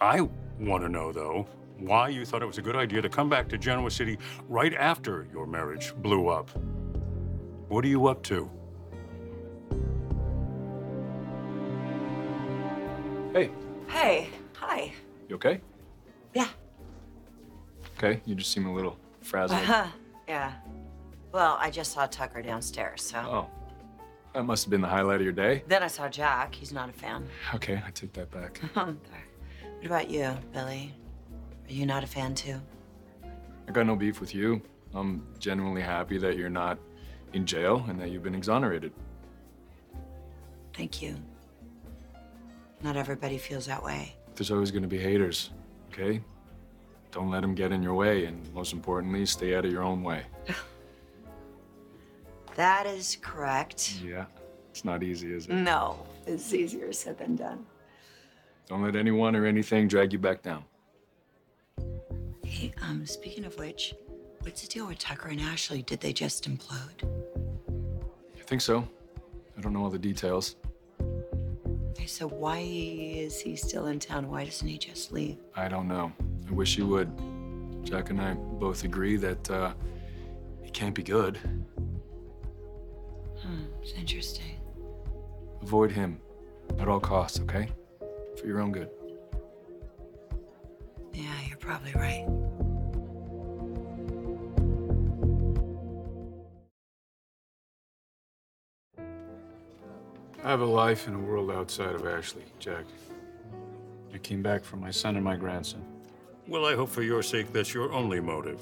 I 0.00 0.22
want 0.58 0.82
to 0.82 0.88
know, 0.88 1.12
though, 1.12 1.46
why 1.76 2.08
you 2.08 2.24
thought 2.24 2.40
it 2.40 2.46
was 2.46 2.56
a 2.56 2.62
good 2.62 2.74
idea 2.74 3.02
to 3.02 3.10
come 3.10 3.28
back 3.28 3.50
to 3.50 3.58
Genoa 3.58 3.90
City 3.90 4.16
right 4.48 4.72
after 4.72 5.26
your 5.30 5.46
marriage 5.46 5.92
blew 5.98 6.28
up. 6.28 6.48
What 7.68 7.84
are 7.84 7.88
you 7.88 8.06
up 8.06 8.22
to? 8.22 8.50
Hey, 13.34 13.50
Hey, 13.88 14.30
hi. 14.54 14.90
You 15.28 15.36
okay? 15.36 15.60
Yeah. 16.32 16.48
Okay, 17.98 18.22
you 18.24 18.34
just 18.34 18.52
seem 18.52 18.64
a 18.64 18.72
little 18.72 18.98
frazzled. 19.20 19.60
Uh-huh. 19.60 19.86
Yeah. 20.26 20.54
Well, 21.30 21.58
I 21.60 21.70
just 21.70 21.92
saw 21.92 22.06
Tucker 22.06 22.40
downstairs, 22.40 23.02
so. 23.02 23.18
Oh, 23.18 23.50
that 24.34 24.44
must 24.44 24.64
have 24.64 24.70
been 24.70 24.80
the 24.80 24.88
highlight 24.88 25.16
of 25.16 25.22
your 25.22 25.32
day. 25.32 25.64
Then 25.66 25.82
I 25.82 25.88
saw 25.88 26.08
Jack. 26.08 26.54
He's 26.54 26.72
not 26.72 26.88
a 26.88 26.92
fan. 26.92 27.26
Okay, 27.54 27.82
I 27.86 27.90
take 27.90 28.12
that 28.14 28.30
back. 28.30 28.60
what 28.74 28.96
about 29.84 30.10
you, 30.10 30.36
Billy? 30.52 30.94
Are 31.68 31.72
you 31.72 31.86
not 31.86 32.04
a 32.04 32.06
fan 32.06 32.34
too? 32.34 32.60
I 33.24 33.72
got 33.72 33.86
no 33.86 33.96
beef 33.96 34.20
with 34.20 34.34
you. 34.34 34.62
I'm 34.94 35.26
genuinely 35.38 35.82
happy 35.82 36.18
that 36.18 36.36
you're 36.36 36.48
not 36.48 36.78
in 37.32 37.44
jail 37.44 37.84
and 37.88 38.00
that 38.00 38.10
you've 38.10 38.22
been 38.22 38.34
exonerated. 38.34 38.92
Thank 40.74 41.02
you. 41.02 41.16
Not 42.82 42.96
everybody 42.96 43.38
feels 43.38 43.66
that 43.66 43.82
way. 43.82 44.14
There's 44.36 44.50
always 44.50 44.70
going 44.70 44.82
to 44.82 44.88
be 44.88 44.98
haters, 44.98 45.50
okay? 45.92 46.22
Don't 47.10 47.30
let 47.30 47.40
them 47.40 47.54
get 47.54 47.72
in 47.72 47.82
your 47.82 47.94
way, 47.94 48.26
and 48.26 48.52
most 48.54 48.72
importantly, 48.72 49.26
stay 49.26 49.56
out 49.56 49.64
of 49.64 49.72
your 49.72 49.82
own 49.82 50.02
way. 50.02 50.22
That 52.58 52.86
is 52.86 53.16
correct. 53.20 54.00
Yeah, 54.04 54.24
it's 54.70 54.84
not 54.84 55.04
easy, 55.04 55.32
is 55.32 55.46
it? 55.46 55.52
No, 55.52 56.04
it's 56.26 56.52
easier 56.52 56.92
said 56.92 57.16
than 57.16 57.36
done. 57.36 57.64
Don't 58.66 58.82
let 58.82 58.96
anyone 58.96 59.36
or 59.36 59.46
anything 59.46 59.86
drag 59.86 60.12
you 60.12 60.18
back 60.18 60.42
down. 60.42 60.64
Hey, 62.44 62.74
um, 62.82 63.06
speaking 63.06 63.44
of 63.44 63.56
which, 63.60 63.94
what's 64.40 64.62
the 64.62 64.66
deal 64.66 64.88
with 64.88 64.98
Tucker 64.98 65.28
and 65.28 65.40
Ashley? 65.40 65.82
Did 65.82 66.00
they 66.00 66.12
just 66.12 66.50
implode? 66.50 67.04
I 68.36 68.42
think 68.42 68.60
so. 68.60 68.88
I 69.56 69.60
don't 69.60 69.72
know 69.72 69.84
all 69.84 69.90
the 69.90 69.96
details. 69.96 70.56
Okay, 71.90 72.06
so 72.06 72.26
why 72.26 72.58
is 72.58 73.40
he 73.40 73.54
still 73.54 73.86
in 73.86 74.00
town? 74.00 74.28
Why 74.28 74.44
doesn't 74.44 74.66
he 74.66 74.78
just 74.78 75.12
leave? 75.12 75.36
I 75.54 75.68
don't 75.68 75.86
know. 75.86 76.10
I 76.48 76.52
wish 76.52 76.74
he 76.74 76.82
would. 76.82 77.08
Jack 77.84 78.10
and 78.10 78.20
I 78.20 78.34
both 78.34 78.82
agree 78.82 79.16
that 79.16 79.48
uh, 79.48 79.74
he 80.60 80.70
can't 80.72 80.94
be 80.96 81.04
good. 81.04 81.38
Hmm, 83.48 83.64
it's 83.82 83.92
interesting. 83.92 84.60
Avoid 85.62 85.90
him 85.90 86.20
at 86.78 86.86
all 86.86 87.00
costs, 87.00 87.40
okay? 87.40 87.70
For 88.38 88.46
your 88.46 88.60
own 88.60 88.72
good. 88.72 88.90
Yeah, 91.14 91.32
you're 91.48 91.56
probably 91.56 91.94
right. 91.94 92.26
I 100.44 100.50
have 100.50 100.60
a 100.60 100.66
life 100.66 101.08
in 101.08 101.14
a 101.14 101.18
world 101.18 101.50
outside 101.50 101.94
of 101.94 102.06
Ashley, 102.06 102.44
Jack. 102.58 102.84
I 104.12 104.18
came 104.18 104.42
back 104.42 104.62
for 104.62 104.76
my 104.76 104.90
son 104.90 105.16
and 105.16 105.24
my 105.24 105.36
grandson. 105.36 105.82
Well, 106.46 106.66
I 106.66 106.74
hope 106.74 106.90
for 106.90 107.02
your 107.02 107.22
sake 107.22 107.50
that's 107.52 107.72
your 107.72 107.92
only 107.94 108.20
motive. 108.20 108.60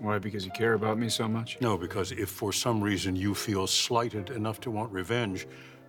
Why? 0.00 0.18
Because 0.18 0.44
you 0.44 0.52
care 0.52 0.74
about 0.74 0.98
me 0.98 1.08
so 1.08 1.26
much? 1.26 1.58
No, 1.60 1.76
because 1.76 2.12
if 2.12 2.28
for 2.28 2.52
some 2.52 2.80
reason 2.80 3.16
you 3.16 3.34
feel 3.34 3.66
slighted 3.66 4.30
enough 4.30 4.60
to 4.60 4.70
want 4.70 4.92
revenge, 4.92 5.46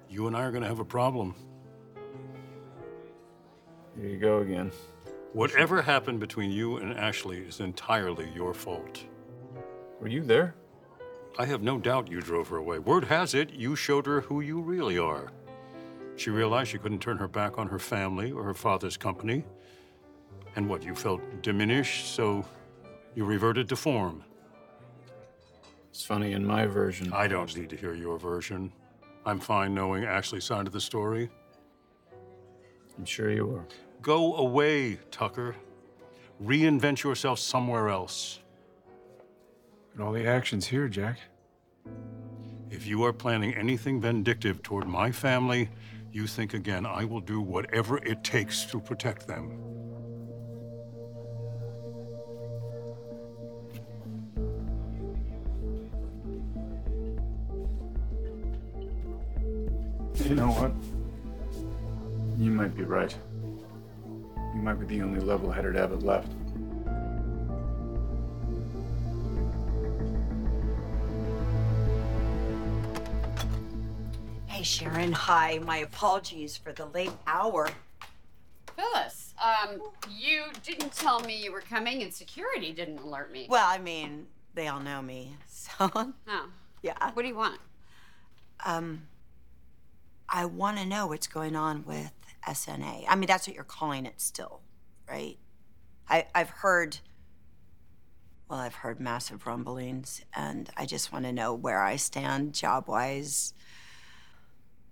you 0.10 0.28
and 0.28 0.36
I 0.36 0.44
are 0.44 0.52
going 0.52 0.64
to 0.64 0.68
have 0.68 0.80
a 0.80 0.86
problem. 0.86 1.36
Here 3.96 4.10
you 4.10 4.18
go 4.18 4.40
again. 4.40 4.72
Whatever 5.34 5.82
happened 5.82 6.20
between 6.20 6.50
you 6.50 6.78
and 6.78 6.98
Ashley 6.98 7.38
is 7.38 7.60
entirely 7.60 8.32
your 8.34 8.54
fault. 8.54 9.04
Were 10.00 10.08
you 10.08 10.24
there? 10.24 10.56
I 11.38 11.46
have 11.46 11.62
no 11.62 11.78
doubt 11.78 12.10
you 12.10 12.20
drove 12.20 12.48
her 12.48 12.58
away. 12.58 12.80
Word 12.80 13.04
has 13.06 13.36
it, 13.36 13.52
you 13.52 13.76
showed 13.76 14.08
her 14.08 14.22
who 14.22 14.42
you 14.42 14.60
really 14.60 14.98
are. 14.98 15.32
She 16.16 16.32
realized 16.32 16.72
she 16.72 16.80
couldn't 16.80 17.00
turn 17.00 17.18
her 17.18 17.28
back 17.28 17.60
on 17.60 17.68
her 17.68 17.80
family 17.80 18.32
or 18.32 18.44
her 18.44 18.54
father's 18.56 18.98
company. 18.98 19.46
And 20.56 20.68
what, 20.68 20.84
you 20.84 20.96
felt 20.96 21.22
diminished, 21.44 22.14
so 22.16 22.44
you 23.16 23.26
reverted 23.26 23.70
to 23.70 23.76
form. 23.76 24.24
It's 25.90 26.06
funny, 26.06 26.34
in 26.34 26.46
my 26.46 26.66
version. 26.66 27.12
I 27.14 27.28
don't 27.28 27.56
need 27.56 27.70
to 27.72 27.76
hear 27.76 27.94
your 27.94 28.18
version. 28.18 28.72
I'm 29.26 29.40
fine 29.40 29.74
knowing 29.74 30.06
Ashley's 30.06 30.46
side 30.46 30.68
of 30.68 30.74
the 30.74 30.82
story. 30.82 31.30
I'm 32.98 33.06
sure 33.06 33.32
you 33.32 33.56
are. 33.56 33.66
Go 34.02 34.36
away, 34.36 35.00
Tucker. 35.12 35.56
Reinvent 36.44 37.04
yourself 37.04 37.40
somewhere 37.40 37.90
else. 37.90 38.40
But 39.96 40.06
all 40.06 40.14
the 40.14 40.26
action's 40.26 40.68
here, 40.68 40.88
Jack. 40.88 41.20
If 42.70 42.86
you 42.86 43.04
are 43.04 43.12
planning 43.12 43.54
anything 43.56 44.00
vindictive 44.00 44.62
toward 44.62 44.88
my 44.88 45.12
family, 45.12 45.70
you 46.12 46.28
think 46.28 46.54
again. 46.54 46.86
I 46.86 47.04
will 47.04 47.20
do 47.20 47.42
whatever 47.42 47.98
it 47.98 48.24
takes 48.24 48.64
to 48.66 48.80
protect 48.80 49.28
them. 49.28 49.79
You 60.30 60.36
know 60.36 60.52
what? 60.52 60.72
You 62.38 62.52
might 62.52 62.78
be 62.78 62.84
right. 62.84 63.18
You 64.54 64.62
might 64.62 64.76
be 64.76 64.86
the 64.86 65.02
only 65.02 65.20
level-headed 65.20 65.76
Abbott 65.76 66.04
left. 66.04 66.32
Hey, 74.46 74.62
Sharon. 74.62 75.14
Hi. 75.14 75.58
My 75.66 75.78
apologies 75.78 76.56
for 76.56 76.74
the 76.74 76.86
late 76.86 77.12
hour. 77.26 77.68
Phyllis, 78.76 79.34
um, 79.44 79.82
you 80.16 80.44
didn't 80.64 80.94
tell 80.94 81.22
me 81.22 81.42
you 81.44 81.52
were 81.52 81.62
coming, 81.62 82.04
and 82.04 82.14
security 82.14 82.72
didn't 82.72 83.00
alert 83.00 83.34
me. 83.34 83.48
Well, 83.50 83.68
I 83.68 83.80
mean, 83.80 84.28
they 84.54 84.68
all 84.68 84.80
know 84.80 85.02
me, 85.02 85.38
so. 85.48 85.90
Oh. 85.92 86.50
Yeah. 86.84 87.10
What 87.14 87.24
do 87.24 87.28
you 87.28 87.36
want? 87.36 87.60
Um, 88.64 89.02
I 90.32 90.46
want 90.46 90.78
to 90.78 90.86
know 90.86 91.08
what's 91.08 91.28
going 91.28 91.56
on 91.56 91.84
with 91.86 92.12
SNA. 92.48 93.06
I 93.08 93.16
mean, 93.16 93.28
that's 93.28 93.48
what 93.48 93.56
you're 93.56 93.64
calling 93.64 94.06
it 94.06 94.22
still, 94.22 94.62
right? 95.08 95.38
I, 96.08 96.28
I've 96.34 96.50
heard, 96.50 97.00
well, 98.50 98.60
I've 98.60 98.76
heard 98.76 99.00
massive 99.00 99.46
rumblings, 99.46 100.24
and 100.36 100.70
I 100.78 100.86
just 100.86 101.12
want 101.12 101.26
to 101.26 101.32
know 101.32 101.54
where 101.54 101.82
I 101.82 101.96
stand 101.96 102.54
job 102.54 102.88
wise. 102.88 103.54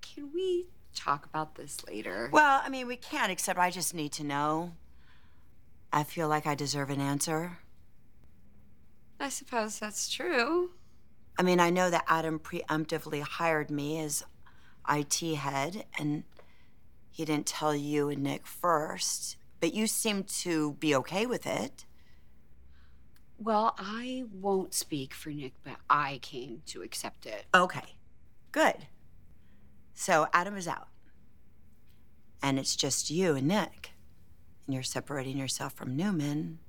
Can 0.02 0.32
we 0.34 0.68
talk 0.96 1.26
about 1.26 1.56
this 1.56 1.84
later? 1.88 2.30
Well, 2.32 2.62
I 2.64 2.70
mean, 2.70 2.88
we 2.88 2.98
can, 2.98 3.30
except 3.30 3.60
I 3.60 3.70
just 3.70 3.94
need 3.94 4.12
to 4.14 4.24
know. 4.24 4.74
I 5.92 6.04
feel 6.04 6.28
like 6.28 6.46
I 6.46 6.56
deserve 6.56 6.90
an 6.90 7.00
answer. 7.00 7.60
I 9.20 9.30
suppose 9.30 9.80
that's 9.80 10.10
true. 10.10 10.72
I 11.40 11.44
mean, 11.44 11.60
I 11.60 11.70
know 11.70 11.90
that 11.90 12.06
Adam 12.08 12.40
preemptively 12.40 13.22
hired 13.22 13.70
me 13.70 14.00
as 14.00 14.24
IT 14.90 15.36
head, 15.36 15.86
and 15.98 16.24
he 17.10 17.26
didn't 17.26 17.48
tell 17.48 17.76
you 17.76 18.10
and 18.10 18.24
Nick 18.24 18.46
first, 18.46 19.38
but 19.60 19.74
you 19.74 19.88
seem 19.88 20.24
to 20.24 20.74
be 20.74 20.96
okay 20.96 21.26
with 21.26 21.46
it. 21.46 21.86
Well, 23.40 23.76
I 23.78 24.24
won't 24.32 24.74
speak 24.74 25.14
for 25.14 25.30
Nick, 25.30 25.54
but 25.64 25.78
I 25.90 26.20
came 26.22 26.62
to 26.68 26.82
accept 26.82 27.26
it. 27.26 27.46
Okay, 27.54 27.96
good. 28.52 28.88
So 29.94 30.28
Adam 30.34 30.56
is 30.58 30.68
out, 30.68 30.88
and 32.42 32.60
it's 32.60 32.76
just 32.76 33.10
you 33.10 33.36
and 33.36 33.48
Nick, 33.48 33.92
and 34.66 34.74
you're 34.74 34.84
separating 34.84 35.38
yourself 35.38 35.74
from 35.74 35.96
Newman 35.96 36.60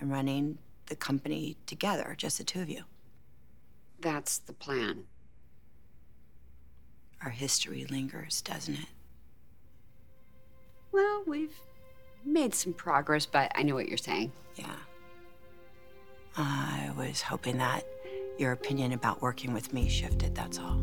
and 0.00 0.10
running 0.10 0.58
the 0.86 0.96
company 0.96 1.56
together, 1.66 2.14
just 2.16 2.38
the 2.38 2.44
two 2.44 2.60
of 2.60 2.68
you. 2.68 2.84
That's 4.00 4.38
the 4.38 4.52
plan. 4.52 5.04
Our 7.24 7.30
history 7.30 7.86
lingers, 7.90 8.42
doesn't 8.42 8.74
it? 8.74 8.88
Well, 10.92 11.22
we've 11.26 11.56
made 12.22 12.54
some 12.54 12.74
progress, 12.74 13.24
but 13.24 13.50
I 13.54 13.62
know 13.62 13.74
what 13.74 13.88
you're 13.88 13.96
saying. 13.96 14.30
Yeah. 14.56 14.76
I 16.36 16.90
was 16.98 17.22
hoping 17.22 17.56
that 17.58 17.86
your 18.38 18.52
opinion 18.52 18.92
about 18.92 19.22
working 19.22 19.54
with 19.54 19.72
me 19.72 19.88
shifted, 19.88 20.34
that's 20.34 20.58
all. 20.58 20.78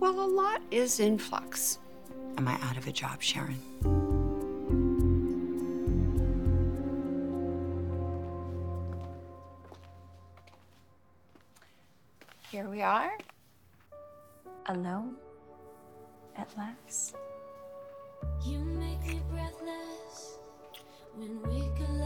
Well, 0.00 0.18
a 0.18 0.26
lot 0.26 0.62
is 0.72 0.98
in 0.98 1.16
flux. 1.18 1.78
Am 2.36 2.48
I 2.48 2.54
out 2.62 2.76
of 2.76 2.88
a 2.88 2.92
job, 2.92 3.22
Sharon? 3.22 3.60
Here 12.50 12.68
we 12.68 12.82
are. 12.82 13.12
Alone. 14.68 15.16
At 16.36 16.54
last. 16.58 17.16
You 18.44 18.58
make 18.58 19.02
me 19.06 19.20
breathless 19.30 20.36
when 21.16 21.40
we 21.48 21.60
collide. 21.74 21.97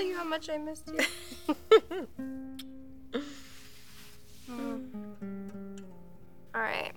Tell 0.00 0.08
you 0.08 0.16
how 0.16 0.24
much 0.24 0.48
I 0.48 0.56
missed 0.56 0.88
you? 0.88 1.54
Hmm. 4.46 4.78
All 6.54 6.60
right. 6.60 6.92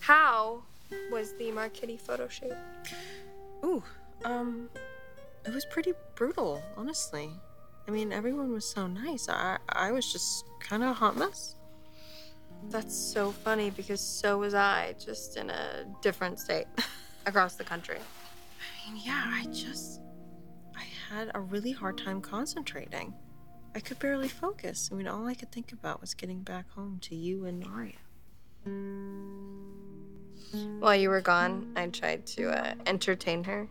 How 0.00 0.62
was 1.10 1.34
the 1.38 1.50
Marquette 1.50 2.00
photo 2.00 2.28
shoot? 2.28 2.52
Ooh, 3.64 3.82
um, 4.24 4.68
it 5.44 5.52
was 5.52 5.64
pretty 5.64 5.92
brutal, 6.14 6.62
honestly. 6.76 7.30
I 7.88 7.90
mean, 7.90 8.12
everyone 8.12 8.52
was 8.52 8.64
so 8.64 8.86
nice. 8.86 9.28
I 9.28 9.58
I 9.68 9.90
was 9.90 10.10
just 10.12 10.44
kind 10.60 10.82
of 10.82 10.90
a 10.90 10.94
hot 10.94 11.16
mess. 11.16 11.56
That's 12.70 12.94
so 12.94 13.32
funny 13.32 13.70
because 13.70 14.00
so 14.00 14.38
was 14.38 14.54
I, 14.54 14.94
just 15.04 15.36
in 15.36 15.50
a 15.50 15.84
different 16.00 16.38
state 16.38 16.66
across 17.26 17.56
the 17.56 17.64
country. 17.64 17.98
I 17.98 18.92
mean, 18.92 19.02
yeah, 19.04 19.22
I 19.26 19.46
just 19.52 20.00
had 21.14 21.30
a 21.34 21.40
really 21.40 21.72
hard 21.72 21.96
time 21.96 22.20
concentrating. 22.20 23.14
I 23.74 23.80
could 23.80 23.98
barely 23.98 24.28
focus. 24.28 24.90
I 24.92 24.96
mean, 24.96 25.08
all 25.08 25.26
I 25.26 25.34
could 25.34 25.50
think 25.52 25.72
about 25.72 26.00
was 26.00 26.14
getting 26.14 26.42
back 26.42 26.68
home 26.70 26.98
to 27.02 27.14
you 27.14 27.46
and 27.46 27.64
Aria. 27.64 27.94
While 30.80 30.96
you 30.96 31.08
were 31.08 31.20
gone, 31.20 31.72
I 31.76 31.86
tried 31.88 32.26
to 32.26 32.50
uh, 32.50 32.74
entertain 32.86 33.44
her 33.44 33.68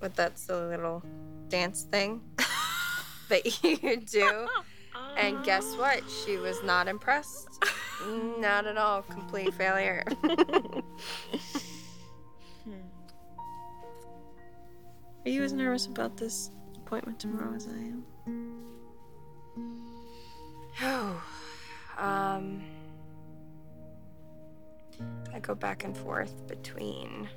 with 0.00 0.14
that 0.16 0.38
silly 0.38 0.68
little 0.68 1.02
dance 1.48 1.82
thing 1.82 2.20
that 3.28 3.62
you 3.62 3.96
do. 3.98 4.48
And 5.18 5.42
guess 5.44 5.74
what? 5.76 6.02
She 6.24 6.36
was 6.36 6.62
not 6.62 6.88
impressed. 6.88 7.48
Not 8.38 8.66
at 8.66 8.76
all. 8.76 9.02
Complete 9.02 9.52
failure. 9.54 10.04
Are 15.26 15.28
you 15.28 15.42
as 15.42 15.52
nervous 15.52 15.86
about 15.86 16.16
this 16.16 16.50
appointment 16.86 17.18
tomorrow 17.18 17.52
as 17.54 17.66
I 17.66 17.72
am? 17.72 18.04
Oh, 20.82 21.22
Um, 21.98 22.62
I 25.34 25.40
go 25.40 25.54
back 25.54 25.82
and 25.84 25.96
forth 25.96 26.46
between 26.46 27.28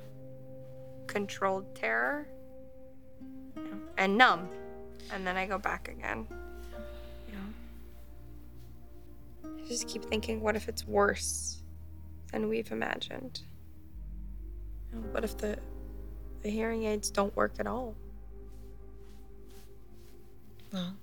controlled 1.06 1.74
terror 1.74 2.28
and 3.96 4.16
numb, 4.16 4.48
and 5.12 5.26
then 5.26 5.36
I 5.36 5.46
go 5.46 5.58
back 5.58 5.88
again. 5.88 6.26
You 7.26 7.34
know, 9.48 9.50
I 9.64 9.66
just 9.66 9.88
keep 9.88 10.04
thinking, 10.04 10.40
what 10.42 10.54
if 10.54 10.68
it's 10.68 10.86
worse 10.86 11.62
than 12.30 12.48
we've 12.48 12.70
imagined? 12.70 13.40
You 14.92 15.00
know, 15.00 15.06
what 15.10 15.24
if 15.24 15.36
the 15.38 15.58
the 16.42 16.50
hearing 16.50 16.84
aids 16.84 17.10
don't 17.10 17.34
work 17.34 17.54
at 17.58 17.66
all? 17.66 17.96
Well, 20.72 20.94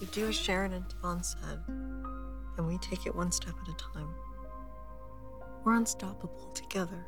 we 0.00 0.06
do 0.12 0.28
as 0.28 0.36
Sharon 0.36 0.72
and 0.72 0.84
Devon 0.88 1.22
said, 1.22 1.58
and 1.66 2.66
we 2.66 2.78
take 2.78 3.06
it 3.06 3.14
one 3.14 3.32
step 3.32 3.54
at 3.62 3.68
a 3.68 3.76
time. 3.76 4.14
We're 5.64 5.74
unstoppable 5.74 6.50
together. 6.54 7.04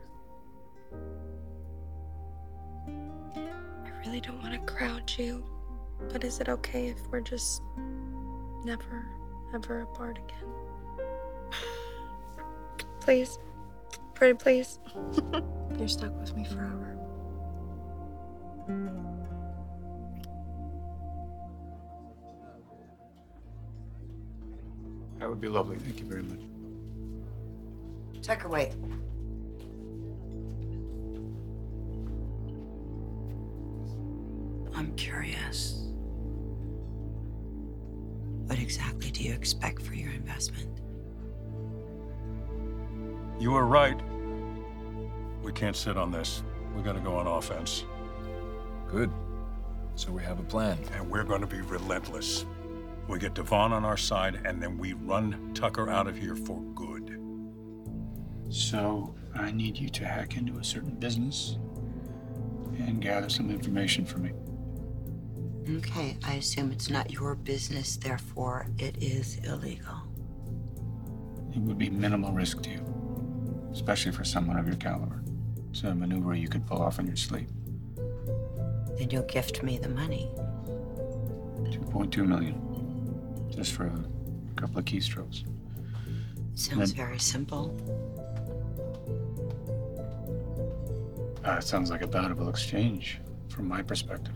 I 2.84 3.90
really 4.04 4.20
don't 4.20 4.42
want 4.42 4.54
to 4.54 4.72
crowd 4.72 5.12
you, 5.16 5.44
but 6.12 6.24
is 6.24 6.40
it 6.40 6.48
okay 6.48 6.88
if 6.88 6.98
we're 7.10 7.20
just 7.20 7.62
never, 8.64 9.06
ever 9.54 9.82
apart 9.82 10.18
again? 10.18 10.50
please. 13.00 13.38
Pretty 14.14 14.34
please. 14.34 14.78
You're 15.78 15.88
stuck 15.88 16.18
with 16.20 16.36
me 16.36 16.44
forever. 16.44 16.91
That 25.18 25.28
would 25.28 25.40
be 25.40 25.48
lovely. 25.48 25.76
Thank 25.76 26.00
you 26.00 26.06
very 26.06 26.22
much. 26.22 26.40
Tucker, 28.22 28.48
wait. 28.48 28.72
I'm 34.74 34.92
curious. 34.96 35.90
What 38.46 38.58
exactly 38.58 39.10
do 39.10 39.22
you 39.22 39.32
expect 39.32 39.82
for 39.82 39.94
your 39.94 40.10
investment? 40.10 40.80
You 43.38 43.52
were 43.52 43.66
right. 43.66 44.00
We 45.42 45.52
can't 45.52 45.76
sit 45.76 45.96
on 45.96 46.10
this. 46.10 46.42
We 46.76 46.82
gotta 46.82 47.00
go 47.00 47.16
on 47.16 47.26
offense. 47.26 47.84
Good. 48.93 49.11
So 49.95 50.12
we 50.12 50.22
have 50.22 50.38
a 50.38 50.43
plan. 50.43 50.78
And 50.93 51.11
we're 51.11 51.24
gonna 51.24 51.47
be 51.47 51.62
relentless. 51.62 52.45
We 53.09 53.18
get 53.18 53.34
Devon 53.34 53.72
on 53.72 53.86
our 53.86 53.97
side, 53.97 54.43
and 54.45 54.62
then 54.62 54.76
we 54.76 54.93
run 54.93 55.53
Tucker 55.55 55.88
out 55.88 56.07
of 56.07 56.16
here 56.16 56.36
for 56.36 56.61
good. 56.74 57.18
So 58.51 59.14
I 59.34 59.51
need 59.51 59.78
you 59.78 59.88
to 59.88 60.05
hack 60.05 60.36
into 60.36 60.59
a 60.59 60.64
certain 60.64 60.95
business 60.95 61.57
and 62.78 63.01
gather 63.01 63.30
some 63.30 63.51
information 63.51 64.05
for 64.05 64.18
me. 64.18 64.32
Okay, 65.78 66.18
I 66.22 66.34
assume 66.34 66.70
it's 66.70 66.90
not 66.90 67.11
your 67.11 67.34
business, 67.34 67.97
therefore 67.97 68.66
it 68.78 69.03
is 69.03 69.38
illegal. 69.38 70.03
It 71.55 71.61
would 71.61 71.78
be 71.78 71.88
minimal 71.88 72.32
risk 72.32 72.61
to 72.62 72.70
you, 72.70 73.68
especially 73.72 74.12
for 74.12 74.24
someone 74.24 74.59
of 74.59 74.66
your 74.66 74.76
caliber. 74.76 75.22
It's 75.70 75.82
a 75.82 75.95
maneuver 75.95 76.34
you 76.34 76.49
could 76.49 76.66
pull 76.66 76.82
off 76.82 76.99
in 76.99 77.07
your 77.07 77.16
sleep. 77.16 77.49
Then 78.99 79.11
you'll 79.11 79.22
gift 79.24 79.62
me 79.62 79.78
the 79.78 79.88
money. 79.88 80.30
2.2 81.70 82.26
million. 82.26 83.49
Just 83.51 83.72
for 83.72 83.86
a 83.86 84.05
couple 84.57 84.78
of 84.78 84.84
keystrokes. 84.84 85.45
Sounds 86.55 86.93
Then- 86.93 87.07
very 87.07 87.18
simple. 87.18 87.74
Uh, 91.45 91.57
it 91.59 91.64
sounds 91.64 91.90
like 91.90 92.03
a 92.03 92.07
bountiful 92.07 92.49
exchange 92.49 93.20
from 93.49 93.66
my 93.66 93.82
perspective. 93.82 94.34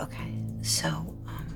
Okay, 0.00 0.34
so, 0.60 0.88
um, 1.26 1.46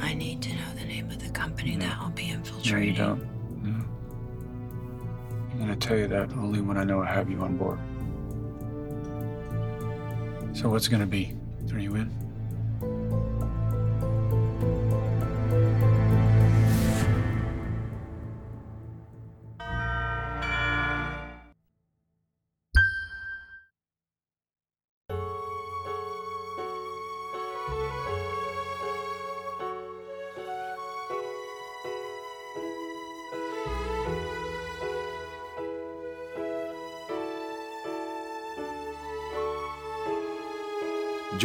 I 0.00 0.14
need 0.14 0.42
to 0.42 0.54
know 0.54 0.74
the 0.74 0.84
name 0.84 1.10
of 1.10 1.18
the 1.20 1.28
company 1.30 1.76
that 1.76 1.96
I'll 2.00 2.10
be 2.10 2.34
No, 2.70 2.78
you 2.78 2.92
don't. 2.92 3.35
Tell 5.80 5.96
you 5.96 6.08
that 6.08 6.32
only 6.32 6.60
when 6.60 6.76
I 6.76 6.84
know 6.84 7.00
I 7.00 7.06
have 7.06 7.30
you 7.30 7.40
on 7.42 7.56
board. 7.56 7.78
So 10.56 10.68
what's 10.68 10.88
going 10.88 11.00
to 11.00 11.06
be? 11.06 11.36
Are 11.72 11.78
you 11.78 11.94
in? 11.94 12.25